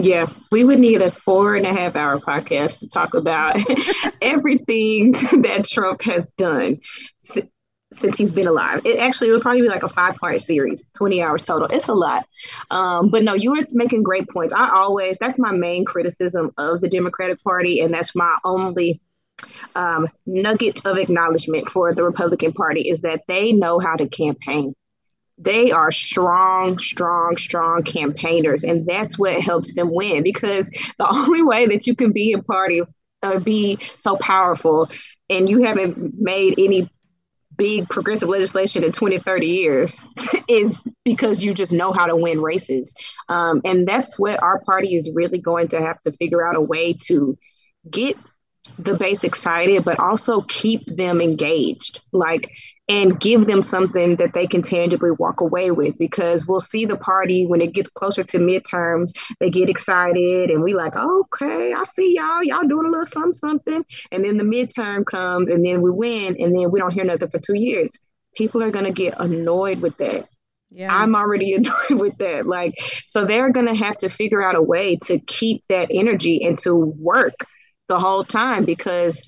Yeah, 0.00 0.26
we 0.52 0.62
would 0.62 0.78
need 0.78 1.02
a 1.02 1.10
four 1.10 1.56
and 1.56 1.66
a 1.66 1.72
half 1.72 1.96
hour 1.96 2.20
podcast 2.20 2.78
to 2.80 2.88
talk 2.88 3.14
about 3.14 3.56
everything 4.22 5.10
that 5.12 5.66
Trump 5.68 6.02
has 6.02 6.28
done 6.38 6.78
since 7.18 8.16
he's 8.16 8.30
been 8.30 8.46
alive. 8.46 8.82
It 8.84 9.00
actually 9.00 9.32
would 9.32 9.42
probably 9.42 9.62
be 9.62 9.68
like 9.68 9.82
a 9.82 9.88
five 9.88 10.14
part 10.14 10.40
series, 10.40 10.84
20 10.96 11.20
hours 11.20 11.42
total. 11.42 11.66
It's 11.66 11.88
a 11.88 11.94
lot. 11.94 12.24
Um, 12.70 13.10
but 13.10 13.24
no, 13.24 13.34
you 13.34 13.50
were 13.50 13.62
making 13.72 14.04
great 14.04 14.28
points. 14.28 14.54
I 14.54 14.70
always, 14.72 15.18
that's 15.18 15.38
my 15.38 15.50
main 15.50 15.84
criticism 15.84 16.52
of 16.58 16.80
the 16.80 16.88
Democratic 16.88 17.42
Party, 17.42 17.80
and 17.80 17.92
that's 17.92 18.14
my 18.14 18.36
only 18.44 19.00
um, 19.74 20.06
nugget 20.26 20.86
of 20.86 20.96
acknowledgement 20.96 21.66
for 21.68 21.92
the 21.92 22.04
Republican 22.04 22.52
Party 22.52 22.88
is 22.88 23.00
that 23.00 23.22
they 23.26 23.52
know 23.52 23.80
how 23.80 23.96
to 23.96 24.06
campaign 24.08 24.74
they 25.38 25.70
are 25.70 25.92
strong, 25.92 26.78
strong, 26.78 27.36
strong 27.36 27.82
campaigners. 27.82 28.64
And 28.64 28.86
that's 28.86 29.18
what 29.18 29.40
helps 29.40 29.72
them 29.74 29.92
win 29.92 30.22
because 30.22 30.68
the 30.98 31.08
only 31.10 31.42
way 31.42 31.66
that 31.66 31.86
you 31.86 31.94
can 31.94 32.12
be 32.12 32.32
a 32.32 32.42
party 32.42 32.82
or 33.22 33.40
be 33.40 33.78
so 33.98 34.16
powerful 34.16 34.90
and 35.30 35.48
you 35.48 35.62
haven't 35.62 36.14
made 36.18 36.54
any 36.58 36.88
big 37.56 37.88
progressive 37.88 38.28
legislation 38.28 38.84
in 38.84 38.92
20, 38.92 39.18
30 39.18 39.46
years 39.46 40.06
is 40.48 40.86
because 41.04 41.42
you 41.42 41.52
just 41.52 41.72
know 41.72 41.92
how 41.92 42.06
to 42.06 42.16
win 42.16 42.40
races. 42.40 42.94
Um, 43.28 43.60
and 43.64 43.86
that's 43.86 44.18
what 44.18 44.42
our 44.42 44.60
party 44.60 44.94
is 44.94 45.10
really 45.12 45.40
going 45.40 45.68
to 45.68 45.80
have 45.80 46.00
to 46.02 46.12
figure 46.12 46.46
out 46.46 46.56
a 46.56 46.60
way 46.60 46.94
to 47.06 47.36
get 47.90 48.16
the 48.78 48.94
base 48.94 49.24
excited, 49.24 49.84
but 49.84 49.98
also 49.98 50.42
keep 50.42 50.86
them 50.86 51.20
engaged. 51.20 52.00
Like, 52.12 52.50
and 52.88 53.20
give 53.20 53.46
them 53.46 53.62
something 53.62 54.16
that 54.16 54.32
they 54.32 54.46
can 54.46 54.62
tangibly 54.62 55.10
walk 55.18 55.40
away 55.40 55.70
with 55.70 55.98
because 55.98 56.46
we'll 56.46 56.60
see 56.60 56.86
the 56.86 56.96
party 56.96 57.46
when 57.46 57.60
it 57.60 57.74
gets 57.74 57.90
closer 57.90 58.22
to 58.22 58.38
midterms 58.38 59.12
they 59.40 59.50
get 59.50 59.68
excited 59.68 60.50
and 60.50 60.62
we 60.62 60.74
like 60.74 60.96
okay 60.96 61.72
i 61.72 61.84
see 61.84 62.16
y'all 62.16 62.42
y'all 62.42 62.66
doing 62.66 62.86
a 62.86 62.90
little 62.90 63.04
something 63.04 63.32
something 63.32 63.84
and 64.10 64.24
then 64.24 64.36
the 64.36 64.44
midterm 64.44 65.04
comes 65.04 65.50
and 65.50 65.64
then 65.64 65.82
we 65.82 65.90
win 65.90 66.36
and 66.38 66.56
then 66.56 66.70
we 66.70 66.80
don't 66.80 66.92
hear 66.92 67.04
nothing 67.04 67.28
for 67.28 67.38
two 67.38 67.56
years 67.56 67.96
people 68.34 68.62
are 68.62 68.70
going 68.70 68.84
to 68.84 68.92
get 68.92 69.14
annoyed 69.18 69.80
with 69.80 69.96
that 69.98 70.28
yeah. 70.70 70.94
I'm 70.94 71.14
already 71.14 71.54
annoyed 71.54 71.98
with 71.98 72.18
that. 72.18 72.46
Like, 72.46 72.74
so 73.06 73.24
they're 73.24 73.50
going 73.50 73.66
to 73.66 73.74
have 73.74 73.96
to 73.98 74.08
figure 74.08 74.42
out 74.42 74.54
a 74.54 74.62
way 74.62 74.96
to 75.04 75.18
keep 75.18 75.62
that 75.68 75.88
energy 75.90 76.44
and 76.44 76.58
to 76.58 76.74
work 76.74 77.34
the 77.88 77.98
whole 77.98 78.22
time 78.22 78.64
because 78.64 79.22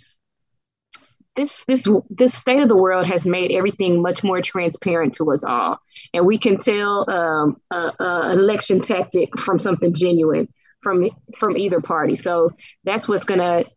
this 1.40 1.64
this 1.64 1.88
this 2.10 2.34
state 2.34 2.60
of 2.60 2.68
the 2.68 2.76
world 2.76 3.06
has 3.06 3.24
made 3.24 3.50
everything 3.50 4.02
much 4.02 4.22
more 4.22 4.42
transparent 4.42 5.14
to 5.14 5.32
us 5.32 5.42
all, 5.42 5.78
and 6.12 6.26
we 6.26 6.36
can 6.36 6.58
tell 6.58 7.08
um, 7.10 7.56
a, 7.70 7.92
a, 7.98 8.20
an 8.32 8.38
election 8.38 8.80
tactic 8.80 9.38
from 9.38 9.58
something 9.58 9.94
genuine 9.94 10.48
from 10.82 11.08
from 11.38 11.56
either 11.56 11.80
party. 11.80 12.14
So 12.14 12.50
that's 12.84 13.08
what's 13.08 13.24
going 13.24 13.40
to 13.40 13.68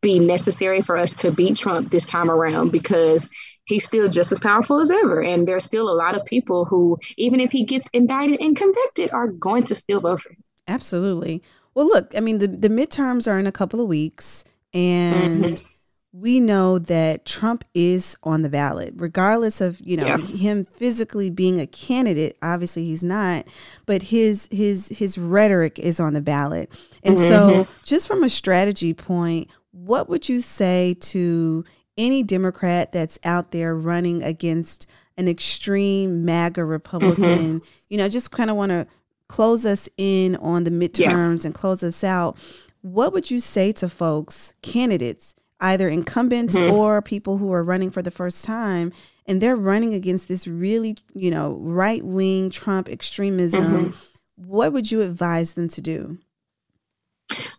be 0.00 0.18
necessary 0.18 0.80
for 0.80 0.96
us 0.96 1.12
to 1.14 1.30
beat 1.30 1.58
Trump 1.58 1.90
this 1.90 2.06
time 2.06 2.30
around 2.30 2.72
because 2.72 3.28
he's 3.66 3.84
still 3.84 4.08
just 4.08 4.32
as 4.32 4.38
powerful 4.38 4.80
as 4.80 4.90
ever, 4.90 5.20
and 5.20 5.46
there's 5.46 5.64
still 5.64 5.90
a 5.90 5.92
lot 5.92 6.16
of 6.16 6.24
people 6.24 6.64
who, 6.64 6.98
even 7.18 7.38
if 7.38 7.50
he 7.52 7.64
gets 7.64 7.88
indicted 7.92 8.40
and 8.40 8.56
convicted, 8.56 9.10
are 9.10 9.28
going 9.28 9.64
to 9.64 9.74
still 9.74 10.00
vote 10.00 10.20
for 10.20 10.30
him. 10.30 10.42
Absolutely. 10.66 11.42
Well, 11.74 11.86
look, 11.86 12.14
I 12.16 12.20
mean, 12.20 12.38
the 12.38 12.46
the 12.46 12.70
midterms 12.70 13.30
are 13.30 13.38
in 13.38 13.46
a 13.46 13.52
couple 13.52 13.80
of 13.80 13.88
weeks, 13.88 14.44
and. 14.72 15.44
Mm-hmm 15.44 15.69
we 16.12 16.40
know 16.40 16.78
that 16.78 17.24
Trump 17.24 17.64
is 17.72 18.16
on 18.24 18.42
the 18.42 18.50
ballot, 18.50 18.94
regardless 18.96 19.60
of 19.60 19.80
you 19.80 19.96
know 19.96 20.06
yeah. 20.06 20.16
him 20.16 20.64
physically 20.64 21.30
being 21.30 21.60
a 21.60 21.66
candidate. 21.66 22.36
Obviously, 22.42 22.84
he's 22.84 23.02
not, 23.02 23.46
but 23.86 24.02
his 24.02 24.48
his 24.50 24.88
his 24.88 25.16
rhetoric 25.16 25.78
is 25.78 26.00
on 26.00 26.14
the 26.14 26.20
ballot. 26.20 26.70
And 27.04 27.16
mm-hmm. 27.16 27.28
so, 27.28 27.68
just 27.84 28.08
from 28.08 28.24
a 28.24 28.28
strategy 28.28 28.92
point, 28.92 29.48
what 29.70 30.08
would 30.08 30.28
you 30.28 30.40
say 30.40 30.96
to 31.00 31.64
any 31.96 32.22
Democrat 32.22 32.92
that's 32.92 33.18
out 33.24 33.52
there 33.52 33.76
running 33.76 34.22
against 34.22 34.86
an 35.16 35.28
extreme 35.28 36.24
MAGA 36.24 36.64
Republican? 36.64 37.60
Mm-hmm. 37.60 37.66
You 37.88 37.98
know, 37.98 38.08
just 38.08 38.32
kind 38.32 38.50
of 38.50 38.56
want 38.56 38.70
to 38.70 38.86
close 39.28 39.64
us 39.64 39.88
in 39.96 40.34
on 40.36 40.64
the 40.64 40.70
midterms 40.72 41.42
yeah. 41.42 41.46
and 41.46 41.54
close 41.54 41.84
us 41.84 42.02
out. 42.02 42.36
What 42.82 43.12
would 43.12 43.30
you 43.30 43.38
say 43.38 43.70
to 43.72 43.88
folks, 43.88 44.54
candidates? 44.62 45.36
Either 45.60 45.88
incumbents 45.88 46.54
mm-hmm. 46.54 46.72
or 46.72 47.02
people 47.02 47.38
who 47.38 47.52
are 47.52 47.62
running 47.62 47.90
for 47.90 48.02
the 48.02 48.10
first 48.10 48.44
time 48.44 48.92
and 49.26 49.40
they're 49.40 49.56
running 49.56 49.94
against 49.94 50.28
this 50.28 50.46
really 50.46 50.96
you 51.14 51.30
know 51.30 51.56
right 51.60 52.04
wing 52.04 52.50
trump 52.50 52.88
extremism 52.88 53.64
mm-hmm. 53.64 53.90
what 54.36 54.72
would 54.72 54.90
you 54.90 55.02
advise 55.02 55.54
them 55.54 55.68
to 55.68 55.80
do 55.80 56.18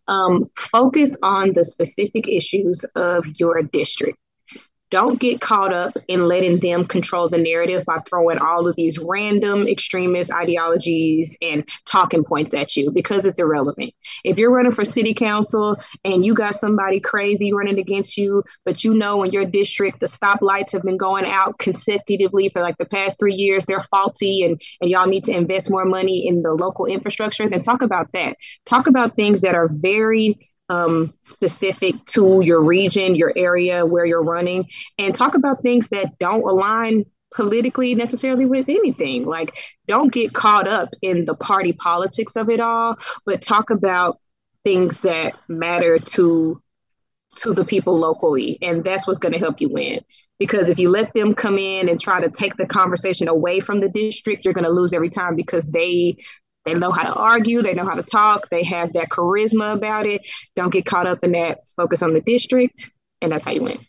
um, 0.07 0.49
focus 0.57 1.17
on 1.23 1.53
the 1.53 1.63
specific 1.63 2.27
issues 2.27 2.83
of 2.95 3.25
your 3.39 3.61
district 3.61 4.17
don't 4.91 5.19
get 5.19 5.39
caught 5.39 5.73
up 5.73 5.97
in 6.09 6.27
letting 6.27 6.59
them 6.59 6.83
control 6.83 7.29
the 7.29 7.37
narrative 7.37 7.85
by 7.85 7.97
throwing 8.07 8.37
all 8.37 8.67
of 8.67 8.75
these 8.75 8.99
random 8.99 9.65
extremist 9.67 10.31
ideologies 10.31 11.35
and 11.41 11.67
talking 11.85 12.23
points 12.23 12.53
at 12.53 12.75
you 12.75 12.91
because 12.91 13.25
it's 13.25 13.39
irrelevant. 13.39 13.93
If 14.25 14.37
you're 14.37 14.51
running 14.51 14.73
for 14.73 14.83
city 14.83 15.13
council 15.13 15.77
and 16.03 16.25
you 16.25 16.33
got 16.33 16.55
somebody 16.55 16.99
crazy 16.99 17.53
running 17.53 17.79
against 17.79 18.17
you, 18.17 18.43
but 18.65 18.83
you 18.83 18.93
know 18.93 19.23
in 19.23 19.31
your 19.31 19.45
district 19.45 20.01
the 20.01 20.07
stoplights 20.07 20.73
have 20.73 20.83
been 20.83 20.97
going 20.97 21.25
out 21.25 21.57
consecutively 21.57 22.49
for 22.49 22.61
like 22.61 22.77
the 22.77 22.85
past 22.85 23.17
three 23.17 23.33
years, 23.33 23.65
they're 23.65 23.81
faulty 23.81 24.43
and, 24.43 24.61
and 24.81 24.91
y'all 24.91 25.07
need 25.07 25.23
to 25.23 25.33
invest 25.33 25.71
more 25.71 25.85
money 25.85 26.27
in 26.27 26.41
the 26.41 26.51
local 26.51 26.85
infrastructure, 26.85 27.47
then 27.47 27.61
talk 27.61 27.81
about 27.81 28.11
that. 28.11 28.35
Talk 28.65 28.87
about 28.87 29.15
things 29.15 29.39
that 29.41 29.55
are 29.55 29.69
very 29.71 30.50
um, 30.69 31.13
specific 31.23 31.95
to 32.05 32.41
your 32.41 32.61
region, 32.61 33.15
your 33.15 33.33
area 33.35 33.85
where 33.85 34.05
you're 34.05 34.23
running, 34.23 34.69
and 34.97 35.15
talk 35.15 35.35
about 35.35 35.61
things 35.61 35.89
that 35.89 36.17
don't 36.19 36.43
align 36.43 37.05
politically 37.33 37.95
necessarily 37.95 38.45
with 38.45 38.69
anything. 38.69 39.25
Like, 39.25 39.57
don't 39.87 40.11
get 40.11 40.33
caught 40.33 40.67
up 40.67 40.89
in 41.01 41.25
the 41.25 41.35
party 41.35 41.73
politics 41.73 42.35
of 42.35 42.49
it 42.49 42.59
all, 42.59 42.95
but 43.25 43.41
talk 43.41 43.69
about 43.69 44.17
things 44.63 45.01
that 45.01 45.35
matter 45.49 45.97
to 45.97 46.61
to 47.37 47.53
the 47.53 47.63
people 47.63 47.97
locally, 47.97 48.57
and 48.61 48.83
that's 48.83 49.07
what's 49.07 49.19
going 49.19 49.31
to 49.31 49.39
help 49.39 49.61
you 49.61 49.69
win. 49.69 50.01
Because 50.37 50.69
if 50.69 50.79
you 50.79 50.89
let 50.89 51.13
them 51.13 51.33
come 51.33 51.57
in 51.57 51.87
and 51.87 52.01
try 52.01 52.19
to 52.19 52.29
take 52.29 52.57
the 52.57 52.65
conversation 52.65 53.27
away 53.27 53.59
from 53.59 53.79
the 53.79 53.87
district, 53.89 54.43
you're 54.43 54.53
going 54.53 54.65
to 54.65 54.71
lose 54.71 54.93
every 54.93 55.09
time 55.09 55.35
because 55.35 55.67
they 55.67 56.17
they 56.65 56.73
know 56.73 56.91
how 56.91 57.03
to 57.03 57.13
argue, 57.13 57.61
they 57.61 57.73
know 57.73 57.85
how 57.85 57.95
to 57.95 58.03
talk, 58.03 58.49
they 58.49 58.63
have 58.63 58.93
that 58.93 59.09
charisma 59.09 59.73
about 59.73 60.05
it. 60.05 60.21
Don't 60.55 60.71
get 60.71 60.85
caught 60.85 61.07
up 61.07 61.23
in 61.23 61.31
that. 61.31 61.59
Focus 61.75 62.01
on 62.01 62.13
the 62.13 62.21
district, 62.21 62.91
and 63.21 63.31
that's 63.31 63.45
how 63.45 63.51
you 63.51 63.63
win. 63.63 63.79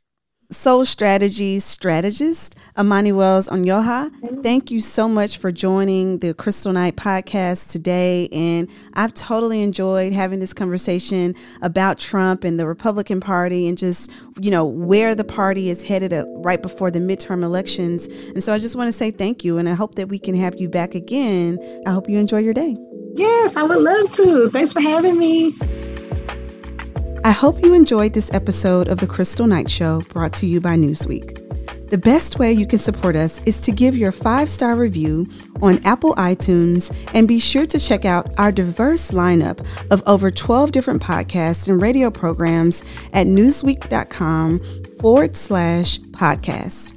Sole 0.53 0.85
Strategies 0.85 1.65
strategist, 1.65 2.57
Amani 2.77 3.11
Wells 3.11 3.49
Onyioha. 3.49 4.43
Thank 4.43 4.71
you 4.71 4.81
so 4.81 5.09
much 5.09 5.38
for 5.38 5.51
joining 5.51 6.19
the 6.19 6.35
Kristal 6.35 6.75
Knight 6.75 6.97
podcast 6.97 7.73
today. 7.73 8.29
And 8.33 8.69
I've 8.95 9.15
totally 9.15 9.62
enjoyed 9.62 10.12
having 10.12 10.41
this 10.41 10.53
conversation 10.53 11.35
about 11.62 11.99
Trump 11.99 12.45
and 12.45 12.61
the 12.61 12.67
Republican 12.67 13.21
Party 13.21 13.67
and 13.67 13.79
just, 13.79 14.11
you 14.41 14.51
know, 14.51 14.67
where 14.67 15.15
the 15.15 15.25
party 15.25 15.71
is 15.71 15.83
headed 15.83 16.12
uh, 16.12 16.25
right 16.37 16.61
before 16.61 16.91
the 16.91 17.01
midterm 17.01 17.43
elections. 17.43 18.07
And 18.07 18.43
so 18.43 18.53
I 18.53 18.59
just 18.59 18.77
want 18.77 18.88
to 18.88 18.93
say 18.93 19.11
thank 19.11 19.45
you. 19.45 19.59
And 19.59 19.69
I 19.69 19.75
hope 19.75 19.95
that 19.95 20.09
we 20.09 20.19
can 20.19 20.35
have 20.35 20.55
you 20.59 20.69
back 20.69 20.95
again. 20.95 21.59
I 21.87 21.91
hope 21.91 22.09
you 22.09 22.19
enjoy 22.19 22.38
your 22.38 22.55
day. 22.55 22.77
Yes, 23.17 23.57
I 23.57 23.62
would 23.62 23.79
love 23.79 24.11
to. 24.12 24.51
Thanks 24.51 24.73
for 24.73 24.81
having 24.81 25.19
me. 25.19 25.55
I 27.25 27.31
hope 27.31 27.63
you 27.63 27.73
enjoyed 27.73 28.15
this 28.15 28.35
episode 28.35 28.89
of 28.89 28.99
The 28.99 29.07
Kristal 29.07 29.49
Knight 29.49 29.71
Show 29.71 30.01
brought 30.09 30.33
to 30.35 30.47
you 30.47 30.61
by 30.61 30.75
Newsweek. 30.75 31.39
The 31.89 31.97
best 31.97 32.41
way 32.41 32.53
you 32.53 32.67
can 32.67 32.81
support 32.81 33.15
us 33.15 33.41
is 33.47 33.61
to 33.61 33.71
give 33.71 33.97
your 33.97 34.11
five 34.11 34.51
star 34.51 34.75
review 34.75 35.29
on 35.61 35.79
Apple 35.85 36.17
iTunes 36.17 36.93
and 37.15 37.29
be 37.29 37.39
sure 37.39 37.65
to 37.67 37.79
check 37.79 38.05
out 38.05 38.37
our 38.39 38.51
diverse 38.51 39.13
lineup 39.13 39.65
of 39.93 40.03
over 40.05 40.33
12 40.33 40.73
different 40.73 41.01
podcasts 41.01 41.69
and 41.69 41.81
radio 41.81 42.11
programs 42.11 42.83
at 43.13 43.29
newsweek.com 43.29 44.61
forward 44.99 45.37
slash 45.37 46.01
podcast. 46.01 46.93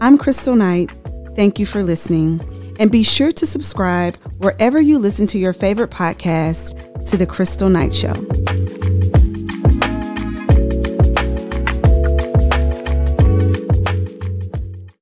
I'm 0.00 0.18
Kristal 0.18 0.56
Knight. 0.56 0.92
Thank 1.34 1.58
you 1.58 1.66
for 1.66 1.82
listening. 1.82 2.40
And 2.78 2.92
be 2.92 3.02
sure 3.02 3.32
to 3.32 3.44
subscribe 3.44 4.18
wherever 4.38 4.80
you 4.80 5.00
listen 5.00 5.26
to 5.28 5.38
your 5.38 5.52
favorite 5.52 5.90
podcast 5.90 7.06
to 7.06 7.16
The 7.16 7.26
Kristal 7.26 7.72
Knight 7.72 7.92
Show. 7.92 8.14